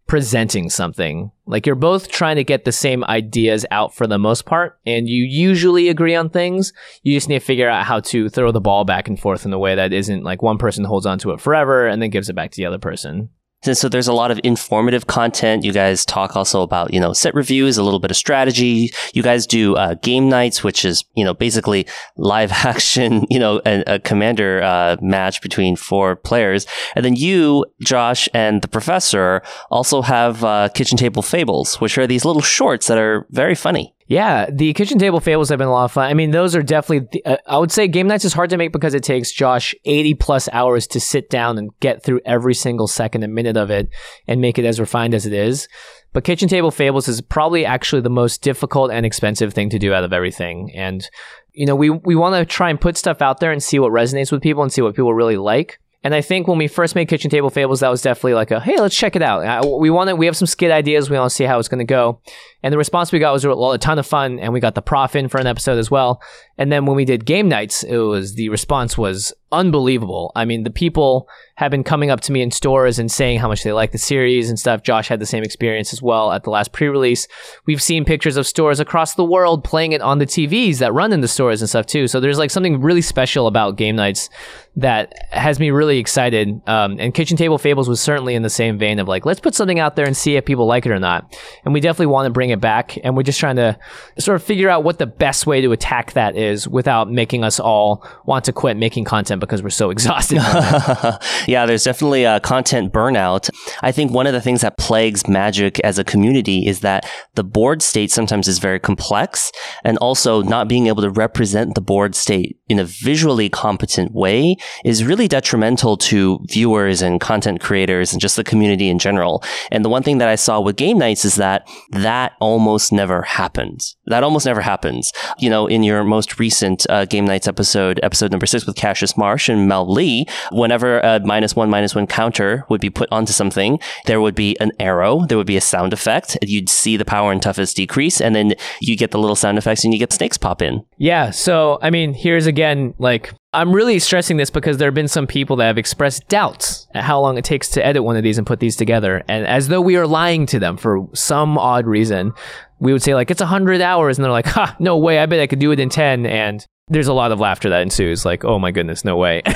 [0.08, 1.32] presenting something.
[1.46, 5.08] Like you're both trying to get the same ideas out for the most part, and
[5.08, 6.74] you usually agree on things.
[7.04, 9.54] You just need to figure out how to throw the ball back and forth in
[9.54, 12.30] a way that isn't like one person holds on to it forever and then gives
[12.30, 13.30] it back to the other person.
[13.66, 15.64] And so there's a lot of informative content.
[15.64, 18.92] You guys talk also about, you know, set reviews, a little bit of strategy.
[19.14, 23.62] You guys do uh, game nights, which is, you know, basically live action, you know,
[23.66, 26.66] a, a commander uh, match between four players.
[26.96, 32.08] And then you, Josh, and the professor also have uh, Kitchen Table Fables, which are
[32.08, 33.94] these little shorts that are very funny.
[34.10, 36.10] Yeah, the kitchen table fables have been a lot of fun.
[36.10, 37.24] I mean, those are definitely.
[37.24, 40.16] Uh, I would say game nights is hard to make because it takes Josh eighty
[40.16, 43.88] plus hours to sit down and get through every single second and minute of it
[44.28, 45.68] and make it as refined as it is.
[46.12, 49.94] But kitchen table fables is probably actually the most difficult and expensive thing to do
[49.94, 50.72] out of everything.
[50.74, 51.08] And
[51.54, 53.92] you know, we we want to try and put stuff out there and see what
[53.92, 55.80] resonates with people and see what people really like.
[56.02, 58.60] And I think when we first made Kitchen Table Fables, that was definitely like a
[58.62, 59.46] hey, let's check it out.
[59.46, 61.10] Uh, we want to, we have some skit ideas.
[61.10, 62.22] We want to see how it's going to go.
[62.64, 65.16] And the response we got was a ton of fun, and we got the prof
[65.16, 66.22] in for an episode as well.
[66.60, 70.32] And then when we did Game Knights, it was the response was unbelievable.
[70.36, 73.48] I mean, the people have been coming up to me in stores and saying how
[73.48, 74.84] much they like the series and stuff.
[74.84, 77.28] Josh had the same experience as well at the last pre-release.
[77.66, 81.14] We've seen pictures of stores across the world playing it on the TVs that run
[81.14, 82.08] in the stores and stuff too.
[82.08, 84.30] So there's like something really special about Game Knights
[84.76, 86.62] that has me really excited.
[86.68, 89.56] Um, and Kitchen Table Fables was certainly in the same vein of like, let's put
[89.56, 91.38] something out there and see if people like it or not.
[91.66, 92.98] And we definitely want to bring it back.
[93.04, 93.78] And we're just trying to
[94.20, 97.60] sort of figure out what the best way to attack that is without making us
[97.60, 100.36] all want to quit making content because we're so exhausted.
[101.48, 103.50] yeah, there's definitely a content burnout.
[103.82, 107.44] I think one of the things that plagues Magic as a community is that the
[107.44, 109.52] board state sometimes is very complex
[109.84, 114.56] and also not being able to represent the board state in a visually competent way
[114.86, 119.44] is really detrimental to viewers and content creators and just the community in general.
[119.72, 123.24] And the one thing that I saw with Game Knights is that that almost never
[123.24, 123.98] happens.
[124.06, 125.12] That almost never happens.
[125.40, 129.18] You know, in your most recent uh, Game Knights episode, episode number six with Cassius
[129.18, 133.34] Marsh and Mel Lee, whenever a minus one, minus one counter would be put onto
[133.34, 136.38] something, there would be an arrow, there would be a sound effect.
[136.42, 139.84] You'd see the power and toughness decrease, and then you get the little sound effects
[139.84, 140.86] and you get snakes pop in.
[140.98, 141.32] Yeah.
[141.32, 145.26] So, I mean, here's again, like, I'm really stressing this because there have been some
[145.26, 148.38] people that have expressed doubts at how long it takes to edit one of these
[148.38, 149.24] and put these together.
[149.30, 152.34] And as though we are lying to them for some odd reason,
[152.80, 154.18] we would say, like, it's 100 hours.
[154.18, 155.20] And they're like, ha, no way.
[155.20, 156.26] I bet I could do it in 10.
[156.26, 159.42] And there's a lot of laughter that ensues like oh my goodness no way.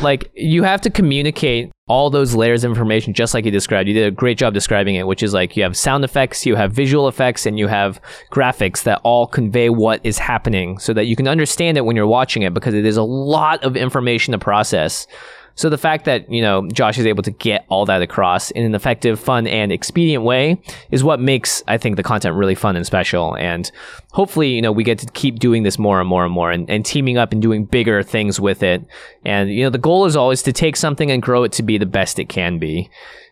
[0.00, 3.88] Like you have to communicate all those layers of information just like you described.
[3.88, 6.54] You did a great job describing it which is like you have sound effects you
[6.56, 8.00] have visual effects and you have
[8.32, 12.06] graphics that all convey what is happening so that you can understand it when you're
[12.06, 15.06] watching it because it is a lot of information to process
[15.54, 18.64] so the fact that, you know, Josh is able to get all that across in
[18.64, 20.60] an effective, fun, and expedient way
[20.90, 23.36] is what makes, I think, the content really fun and special.
[23.36, 23.70] And
[24.12, 26.68] hopefully, you know, we get to keep doing this more and more and more and,
[26.70, 28.84] and teaming up and doing bigger things with it.
[29.24, 31.78] And, you know, the goal is always to take something and grow it to be
[31.78, 32.90] the best it can be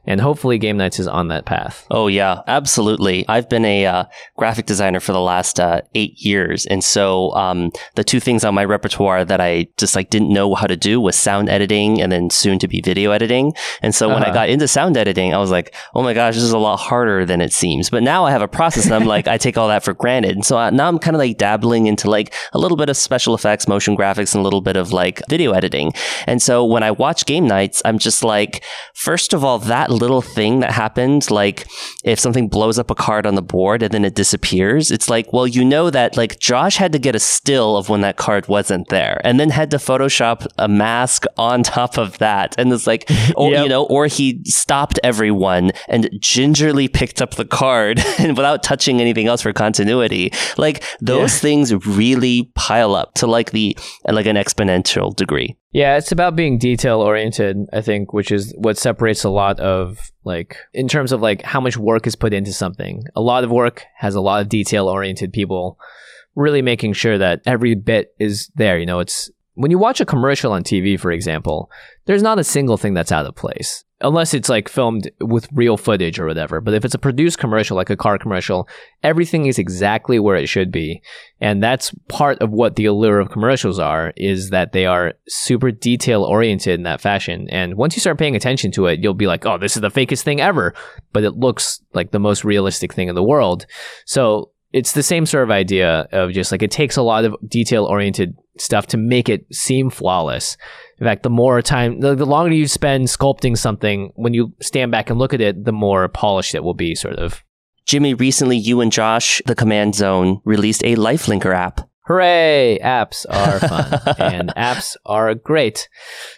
[0.08, 1.86] and hopefully Game Knights is on that path.
[1.90, 3.28] Oh yeah absolutely.
[3.28, 4.04] I've been a uh,
[4.36, 6.64] graphic designer for the last uh, eight years.
[6.66, 10.54] And so um, the two things on my repertoire that i just like didn't know
[10.54, 13.52] how to do was sound editing and then soon to be video editing.
[13.82, 14.14] And so uh-huh.
[14.14, 14.34] when i uh-huh.
[14.34, 17.26] got into sound editing i was like oh my gosh this is a lot harder
[17.26, 17.90] than it seems.
[17.90, 20.32] But now i have a process and i'm like i take all that for granted.
[20.32, 22.96] And so I, now i'm kind of like dabbling into like a little bit of
[22.96, 25.92] special effects motion graphics and a little bit of like video editing.
[26.26, 30.22] And so when i watch Game Knights i'm just like first of all that little
[30.22, 31.66] thing that happened, like
[32.04, 35.32] if something blows up a card on the board and then it disappears, it's like,
[35.32, 38.48] well, you know that like Josh had to get a still of when that card
[38.48, 42.54] wasn't there and then had to Photoshop a mask on top of that.
[42.58, 43.64] And it's like, or, yep.
[43.64, 49.00] you know, or he stopped everyone and gingerly picked up the card and without touching
[49.00, 50.32] anything else for continuity.
[50.56, 51.40] Like those yeah.
[51.40, 55.57] things really pile up to like the, like an exponential degree.
[55.78, 60.10] Yeah, it's about being detail oriented, I think, which is what separates a lot of
[60.24, 63.04] like in terms of like how much work is put into something.
[63.14, 65.78] A lot of work has a lot of detail oriented people
[66.34, 70.04] really making sure that every bit is there, you know, it's when you watch a
[70.04, 71.70] commercial on TV, for example,
[72.06, 75.76] there's not a single thing that's out of place unless it's like filmed with real
[75.76, 76.60] footage or whatever.
[76.60, 78.68] But if it's a produced commercial, like a car commercial,
[79.02, 81.02] everything is exactly where it should be.
[81.40, 85.72] And that's part of what the allure of commercials are, is that they are super
[85.72, 87.48] detail oriented in that fashion.
[87.50, 89.90] And once you start paying attention to it, you'll be like, oh, this is the
[89.90, 90.74] fakest thing ever.
[91.12, 93.66] But it looks like the most realistic thing in the world.
[94.06, 97.34] So it's the same sort of idea of just like it takes a lot of
[97.48, 100.56] detail oriented stuff to make it seem flawless.
[101.00, 104.90] In fact, the more time, the, the, longer you spend sculpting something, when you stand
[104.90, 107.44] back and look at it, the more polished it will be, sort of.
[107.86, 111.88] Jimmy, recently you and Josh, the Command Zone, released a Lifelinker app.
[112.06, 112.78] Hooray!
[112.82, 115.88] Apps are fun and apps are great.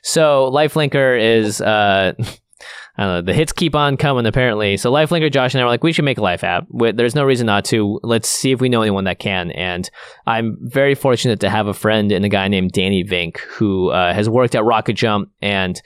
[0.02, 2.12] So, Lifelinker is, uh,
[3.06, 4.76] know, the hits keep on coming apparently.
[4.76, 6.66] So Lifelinker, Josh and I were like, we should make a life app.
[6.70, 8.00] There's no reason not to.
[8.02, 9.50] Let's see if we know anyone that can.
[9.52, 9.90] And
[10.26, 14.12] I'm very fortunate to have a friend in a guy named Danny Vink who uh,
[14.12, 15.80] has worked at Rocket Jump and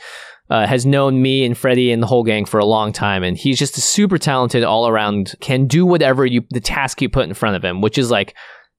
[0.51, 3.37] uh, has known me and Freddie and the whole gang for a long time, and
[3.37, 5.35] he's just a super talented all around.
[5.41, 8.35] Can do whatever you the task you put in front of him, which is like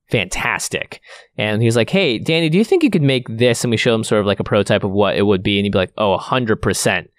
[0.09, 1.01] fantastic.
[1.37, 3.93] And he's like, "Hey, Danny, do you think you could make this?" And we show
[3.93, 5.93] him sort of like a prototype of what it would be, and he'd be like,
[5.97, 7.09] "Oh, hundred percent."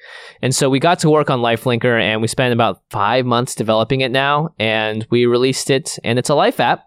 [0.42, 4.00] And so we got to work on LifeLinker, and we spent about five months developing
[4.00, 6.84] it now, and we released it, and it's a life app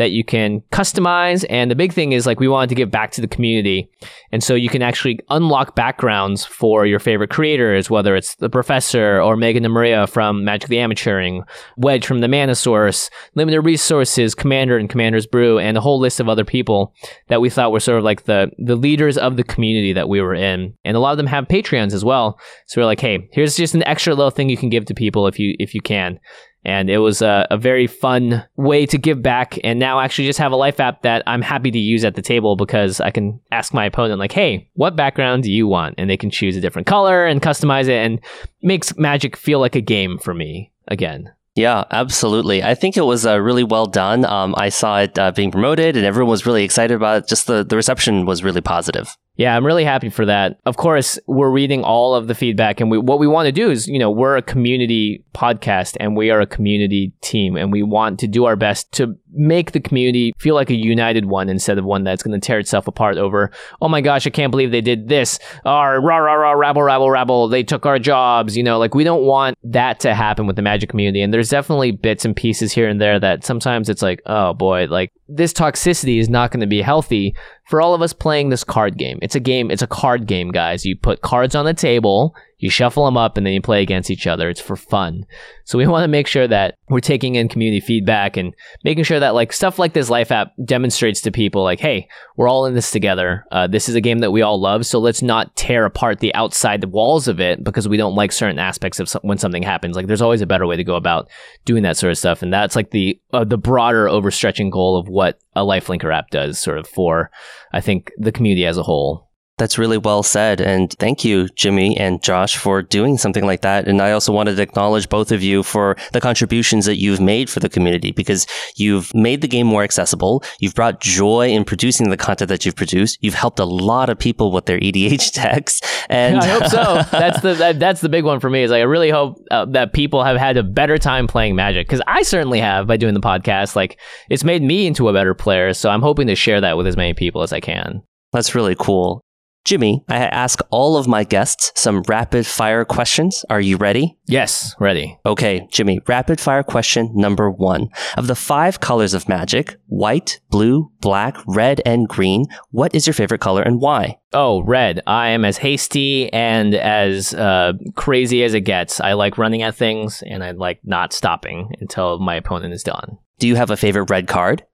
[0.00, 1.44] that you can customize.
[1.50, 3.86] And the big thing is like we wanted to give back to the community.
[4.32, 9.20] And so you can actually unlock backgrounds for your favorite creators, whether it's the professor
[9.20, 11.42] or Megan and Maria from Magic the Amateuring,
[11.76, 16.18] Wedge from the Mana Source, Limited Resources, Commander and Commander's Brew, and a whole list
[16.18, 16.94] of other people
[17.28, 20.22] that we thought were sort of like the, the leaders of the community that we
[20.22, 20.72] were in.
[20.82, 22.40] And a lot of them have Patreons as well.
[22.68, 25.26] So we're like, hey, here's just an extra little thing you can give to people
[25.26, 26.18] if you if you can
[26.64, 30.38] and it was a, a, very fun way to give back and now actually just
[30.38, 33.40] have a life app that i'm happy to use at the table because i can
[33.52, 36.60] ask my opponent like hey what background do you want and they can choose a
[36.60, 38.20] different color and customize it and
[38.62, 42.62] makes magic feel like a game for me again yeah, absolutely.
[42.62, 44.24] I think it was uh, really well done.
[44.24, 47.28] Um, I saw it uh, being promoted, and everyone was really excited about it.
[47.28, 49.16] Just the, the reception was really positive.
[49.40, 50.60] Yeah, I'm really happy for that.
[50.66, 53.70] Of course, we're reading all of the feedback, and we, what we want to do
[53.70, 57.82] is, you know, we're a community podcast and we are a community team, and we
[57.82, 61.78] want to do our best to make the community feel like a united one instead
[61.78, 63.50] of one that's going to tear itself apart over,
[63.80, 67.10] oh my gosh, I can't believe they did this, or rah, rah, rah, rabble, rabble,
[67.10, 68.56] rabble, they took our jobs.
[68.56, 71.22] You know, like we don't want that to happen with the magic community.
[71.22, 74.86] And there's definitely bits and pieces here and there that sometimes it's like, oh boy,
[74.86, 77.34] like this toxicity is not going to be healthy
[77.68, 79.18] for all of us playing this card game.
[79.22, 80.84] It's a game, it's a card game, guys.
[80.84, 84.10] You put cards on the table, you shuffle them up, and then you play against
[84.10, 84.48] each other.
[84.48, 85.24] It's for fun.
[85.64, 88.54] So we want to make sure that we're taking in community feedback and
[88.84, 92.48] making sure that like stuff like this life app demonstrates to people like, hey, we're
[92.48, 93.44] all in this together.
[93.50, 94.86] Uh, this is a game that we all love.
[94.86, 98.32] So let's not tear apart the outside the walls of it because we don't like
[98.32, 99.96] certain aspects of when something happens.
[99.96, 101.28] Like there's always a better way to go about
[101.64, 102.42] doing that sort of stuff.
[102.42, 106.58] And that's like the uh, the broader overstretching goal of what a LifeLinker app does
[106.58, 107.30] sort of for,
[107.72, 109.29] I think, the community as a whole.
[109.60, 110.62] That's really well said.
[110.62, 113.86] And thank you, Jimmy and Josh, for doing something like that.
[113.86, 117.50] And I also wanted to acknowledge both of you for the contributions that you've made
[117.50, 118.46] for the community because
[118.76, 120.42] you've made the game more accessible.
[120.60, 123.18] You've brought joy in producing the content that you've produced.
[123.20, 125.82] You've helped a lot of people with their EDH decks.
[126.08, 127.02] And I hope so.
[127.10, 129.66] That's the, that, that's the big one for me is like, I really hope uh,
[129.66, 133.12] that people have had a better time playing Magic because I certainly have by doing
[133.12, 133.76] the podcast.
[133.76, 134.00] Like
[134.30, 135.74] it's made me into a better player.
[135.74, 138.00] So I'm hoping to share that with as many people as I can.
[138.32, 139.22] That's really cool.
[139.64, 143.44] Jimmy, I ask all of my guests some rapid fire questions.
[143.50, 144.16] Are you ready?
[144.26, 145.18] Yes, ready.
[145.26, 147.88] Okay, Jimmy, rapid fire question number one.
[148.16, 153.14] Of the five colors of magic, white, blue, black, red, and green, what is your
[153.14, 154.18] favorite color and why?
[154.32, 155.02] Oh, red.
[155.06, 158.98] I am as hasty and as uh, crazy as it gets.
[159.00, 163.18] I like running at things and I like not stopping until my opponent is done.
[163.38, 164.64] Do you have a favorite red card?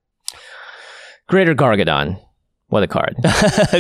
[1.28, 2.20] Greater Gargadon.
[2.68, 3.16] What a card.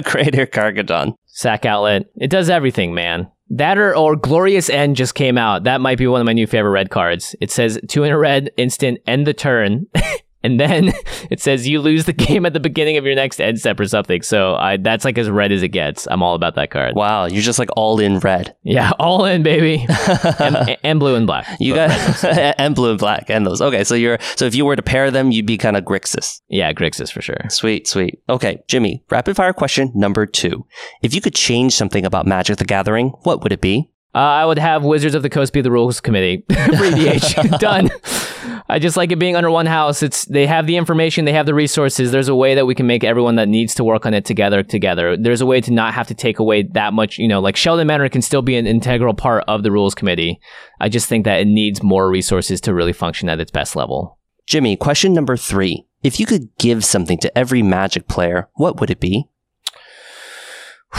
[0.04, 1.14] Greater Gargadon.
[1.26, 2.06] Sack outlet.
[2.16, 3.30] It does everything, man.
[3.50, 5.64] That or, or Glorious End just came out.
[5.64, 7.36] That might be one of my new favorite red cards.
[7.40, 9.86] It says two in a red, instant, end the turn.
[10.46, 10.92] and then
[11.30, 13.86] it says you lose the game at the beginning of your next end step or
[13.86, 14.22] something.
[14.22, 16.06] So I that's like as red as it gets.
[16.06, 16.94] I'm all about that card.
[16.94, 18.54] Wow, you're just like all in red.
[18.62, 19.84] Yeah, all in, baby,
[20.38, 21.46] and, and, blue and black.
[21.58, 21.90] You got
[22.58, 23.60] and blue and black and those.
[23.60, 26.40] Okay, so you're so if you were to pair them, you'd be kind of Grixis.
[26.48, 27.40] Yeah, Grixis for sure.
[27.50, 28.22] Sweet, sweet.
[28.28, 30.64] Okay, Jimmy, rapid fire question number two:
[31.02, 33.90] If you could change something about Magic the Gathering, what would it be?
[34.14, 36.44] Uh, I would have Wizards of the Coast be the rules committee.
[37.58, 37.90] Done.
[38.68, 40.02] I just like it being under one house.
[40.02, 42.10] It's they have the information, they have the resources.
[42.10, 44.62] There's a way that we can make everyone that needs to work on it together
[44.62, 45.16] together.
[45.16, 47.18] There's a way to not have to take away that much.
[47.18, 50.40] You know, like Sheldon Menery can still be an integral part of the rules committee.
[50.80, 54.18] I just think that it needs more resources to really function at its best level.
[54.46, 58.90] Jimmy, question number three: If you could give something to every Magic player, what would
[58.90, 59.28] it be?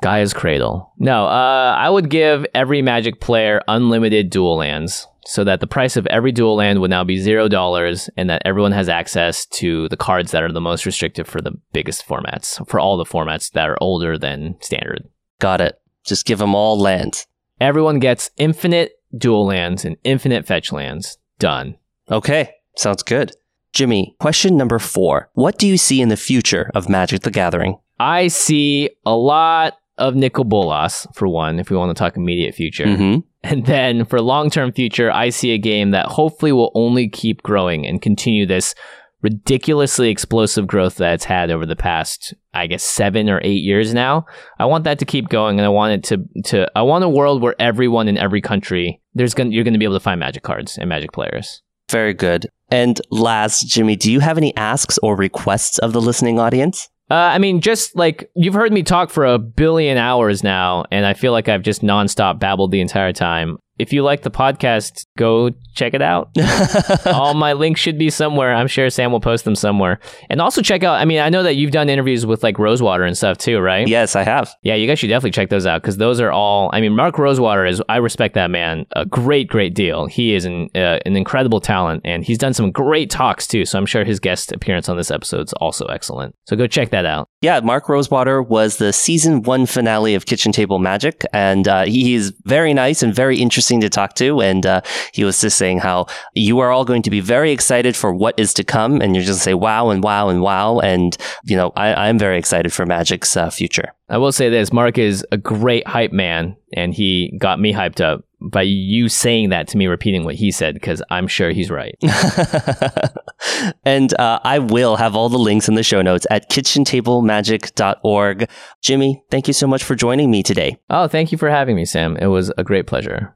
[0.00, 0.92] Gaea's Cradle.
[0.96, 5.98] No, uh, I would give every Magic player unlimited dual lands so that the price
[5.98, 9.86] of every dual land would now be zero dollars and that everyone has access to
[9.90, 13.52] the cards that are the most restrictive for the biggest formats, for all the formats
[13.52, 15.06] that are older than standard.
[15.38, 15.78] Got it.
[16.06, 17.26] Just give them all lands.
[17.60, 21.18] Everyone gets infinite dual lands and infinite fetch lands.
[21.38, 21.76] Done.
[22.10, 23.32] Okay, sounds good.
[23.74, 25.28] Jimmy, question number four.
[25.34, 27.78] What do you see in the future of Magic the Gathering?
[28.00, 32.54] I see a lot of Nicol Bolas, for one, if we want to talk immediate
[32.54, 32.86] future.
[32.86, 33.20] Mm-hmm.
[33.44, 37.42] And then for long term future, I see a game that hopefully will only keep
[37.42, 38.74] growing and continue this
[39.22, 43.92] ridiculously explosive growth that it's had over the past, I guess, seven or eight years
[43.94, 44.26] now.
[44.58, 47.08] I want that to keep going, and I want it to to I want a
[47.08, 50.42] world where everyone in every country there's gonna you're gonna be able to find Magic
[50.42, 51.62] cards and Magic players.
[51.90, 52.48] Very good.
[52.70, 56.88] And last, Jimmy, do you have any asks or requests of the listening audience?
[57.10, 61.06] Uh, I mean, just like you've heard me talk for a billion hours now, and
[61.06, 65.06] I feel like I've just nonstop babbled the entire time if you like the podcast,
[65.16, 66.30] go check it out.
[67.06, 68.54] All my links should be somewhere.
[68.54, 70.00] I'm sure Sam will post them somewhere.
[70.28, 73.04] And also check out, I mean, I know that you've done interviews with like Rosewater
[73.04, 73.86] and stuff too, right?
[73.86, 74.52] Yes, I have.
[74.62, 77.18] Yeah, you guys should definitely check those out because those are all, I mean, Mark
[77.18, 80.06] Rosewater is, I respect that man a great, great deal.
[80.06, 83.64] He is an, uh, an incredible talent and he's done some great talks too.
[83.64, 86.34] So I'm sure his guest appearance on this episode is also excellent.
[86.46, 87.28] So go check that out.
[87.40, 92.14] Yeah, Mark Rosewater was the season one finale of Kitchen Table Magic, and uh, he
[92.14, 94.40] is very nice and very interesting to talk to.
[94.40, 94.80] And uh,
[95.12, 98.38] he was just saying how you are all going to be very excited for what
[98.38, 100.78] is to come, and you're just say wow and wow and wow.
[100.78, 103.94] And you know, I, am very excited for Magic's uh, future.
[104.08, 108.00] I will say this: Mark is a great hype man, and he got me hyped
[108.00, 111.70] up by you saying that to me, repeating what he said, because I'm sure he's
[111.70, 111.96] right.
[113.84, 118.48] and uh, I will have all the links in the show notes at kitchentablemagic.org.
[118.82, 120.78] Jimmy, thank you so much for joining me today.
[120.90, 122.16] Oh, thank you for having me, Sam.
[122.16, 123.34] It was a great pleasure.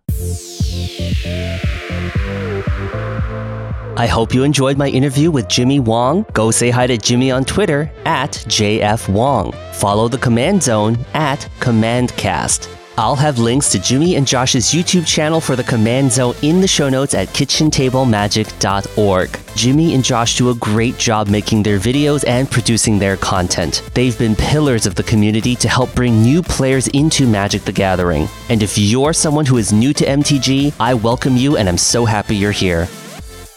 [3.94, 6.24] I hope you enjoyed my interview with Jimmy Wong.
[6.32, 9.52] Go say hi to Jimmy on Twitter at JF Wong.
[9.74, 12.81] Follow the Command Zone at CommandCast.
[12.98, 16.68] I'll have links to Jimmy and Josh's YouTube channel for the Command Zone in the
[16.68, 19.38] show notes at kitchentablemagic.org.
[19.56, 23.82] Jimmy and Josh do a great job making their videos and producing their content.
[23.94, 28.28] They've been pillars of the community to help bring new players into Magic the Gathering.
[28.50, 32.04] And if you're someone who is new to MTG, I welcome you and I'm so
[32.04, 32.88] happy you're here.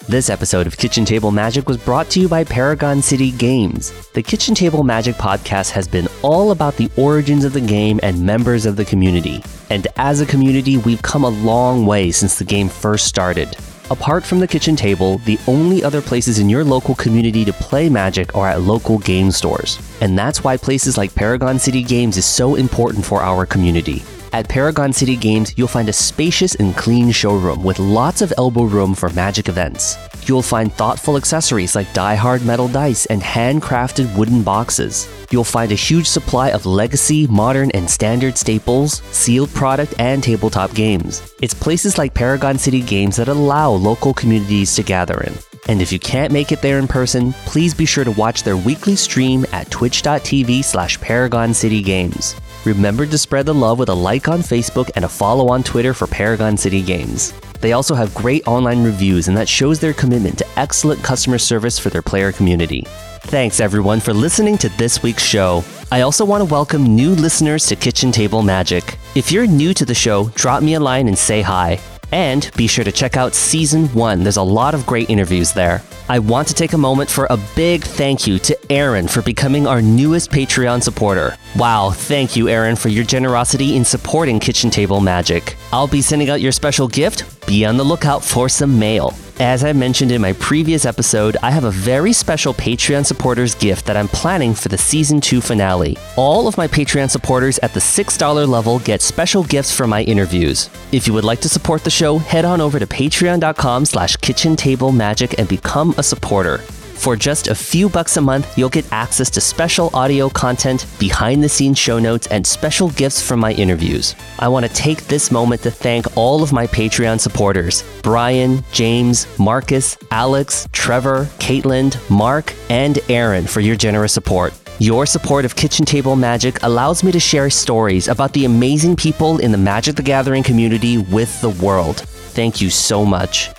[0.07, 3.91] This episode of Kitchen Table Magic was brought to you by Paragon City Games.
[4.09, 8.23] The Kitchen Table Magic podcast has been all about the origins of the game and
[8.23, 9.43] members of the community.
[9.71, 13.57] And as a community, we've come a long way since the game first started.
[13.89, 17.89] Apart from the kitchen table, the only other places in your local community to play
[17.89, 19.79] Magic are at local game stores.
[20.01, 24.03] And that's why places like Paragon City Games is so important for our community.
[24.35, 28.63] At Paragon City Games, you'll find a spacious and clean showroom with lots of elbow
[28.65, 29.97] room for magic events.
[30.27, 35.07] You'll find thoughtful accessories like die-hard metal dice and handcrafted wooden boxes.
[35.31, 40.73] You'll find a huge supply of legacy, modern, and standard staples, sealed product, and tabletop
[40.73, 41.33] games.
[41.41, 45.33] It's places like Paragon City Games that allow local communities to gather in.
[45.69, 48.57] And if you can't make it there in person, please be sure to watch their
[48.57, 52.35] weekly stream at twitch.tv slash Paragon City Games.
[52.65, 55.93] Remember to spread the love with a like on Facebook and a follow on Twitter
[55.93, 57.31] for Paragon City Games.
[57.61, 61.77] They also have great online reviews, and that shows their commitment to excellent customer service
[61.77, 62.87] for their player community.
[63.21, 65.63] Thanks everyone for listening to this week's show.
[65.91, 68.97] I also want to welcome new listeners to Kitchen Table Magic.
[69.13, 71.79] If you're new to the show, drop me a line and say hi.
[72.11, 75.81] And be sure to check out season one, there's a lot of great interviews there.
[76.07, 79.65] I want to take a moment for a big thank you to Aaron for becoming
[79.65, 81.35] our newest Patreon supporter.
[81.55, 85.55] Wow, thank you, Aaron, for your generosity in supporting Kitchen Table Magic.
[85.73, 87.47] I'll be sending out your special gift.
[87.47, 89.13] Be on the lookout for some mail.
[89.39, 93.85] As I mentioned in my previous episode, I have a very special Patreon supporters gift
[93.85, 95.97] that I'm planning for the season 2 finale.
[96.15, 100.69] All of my Patreon supporters at the $6 level get special gifts for my interviews.
[100.93, 104.55] If you would like to support the show, head on over to patreon.com slash kitchen
[104.55, 106.61] table magic and become a supporter.
[107.05, 111.43] For just a few bucks a month, you'll get access to special audio content, behind
[111.43, 114.15] the scenes show notes, and special gifts from my interviews.
[114.39, 119.27] I want to take this moment to thank all of my Patreon supporters Brian, James,
[119.37, 124.59] Marcus, Alex, Trevor, Caitlin, Mark, and Aaron for your generous support.
[124.79, 129.37] Your support of Kitchen Table Magic allows me to share stories about the amazing people
[129.37, 131.97] in the Magic the Gathering community with the world.
[132.33, 133.51] Thank you so much.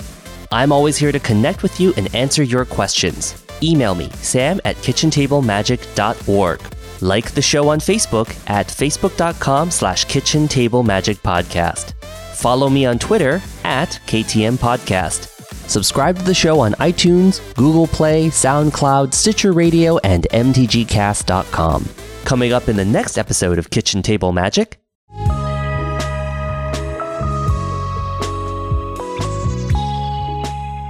[0.53, 3.42] I'm always here to connect with you and answer your questions.
[3.62, 6.61] Email me, sam at kitchentablemagic.org.
[7.03, 11.92] Like the show on Facebook at facebook.com slash kitchentablemagicpodcast.
[12.34, 15.32] Follow me on Twitter at KTM Podcast.
[15.68, 21.88] Subscribe to the show on iTunes, Google Play, SoundCloud, Stitcher Radio, and MTGcast.com.
[22.24, 24.78] Coming up in the next episode of Kitchen Table Magic,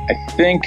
[0.08, 0.66] I think,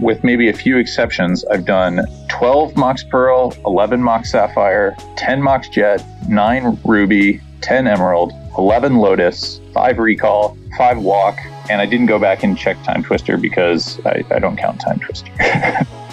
[0.00, 5.68] with maybe a few exceptions, I've done 12 Mox Pearl, 11 Mox Sapphire, 10 Mox
[5.68, 11.38] Jet, 9 ruby, 10 emerald, 11 lotus, 5 recall, 5 walk,
[11.70, 14.98] and I didn't go back and check Time Twister because I, I don't count Time
[14.98, 15.30] Twister.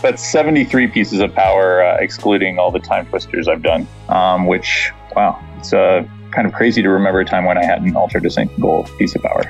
[0.01, 4.91] That's 73 pieces of power, uh, excluding all the Time Twisters I've done, um, which,
[5.15, 8.19] wow, it's uh, kind of crazy to remember a time when I had an Altar
[8.19, 9.43] Descent gold piece of power.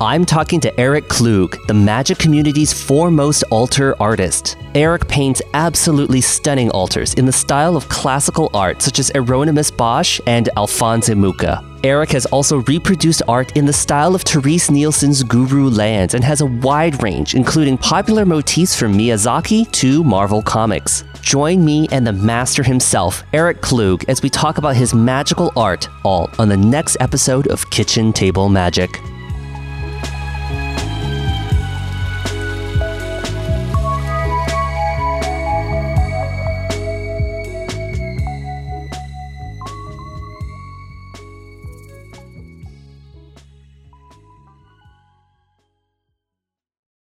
[0.00, 4.56] I'm talking to Eric Klug, the Magic community's foremost altar artist.
[4.76, 10.20] Eric paints absolutely stunning altars in the style of classical art such as Hieronymus Bosch
[10.28, 11.64] and Alphonse Mucha.
[11.82, 16.42] Eric has also reproduced art in the style of Terese Nielsen's Guru Lands and has
[16.42, 21.02] a wide range, including popular motifs from Miyazaki to Marvel Comics.
[21.22, 25.88] Join me and the master himself, Eric Klug, as we talk about his magical art,
[26.04, 29.00] all on the next episode of Kitchen Table Magic.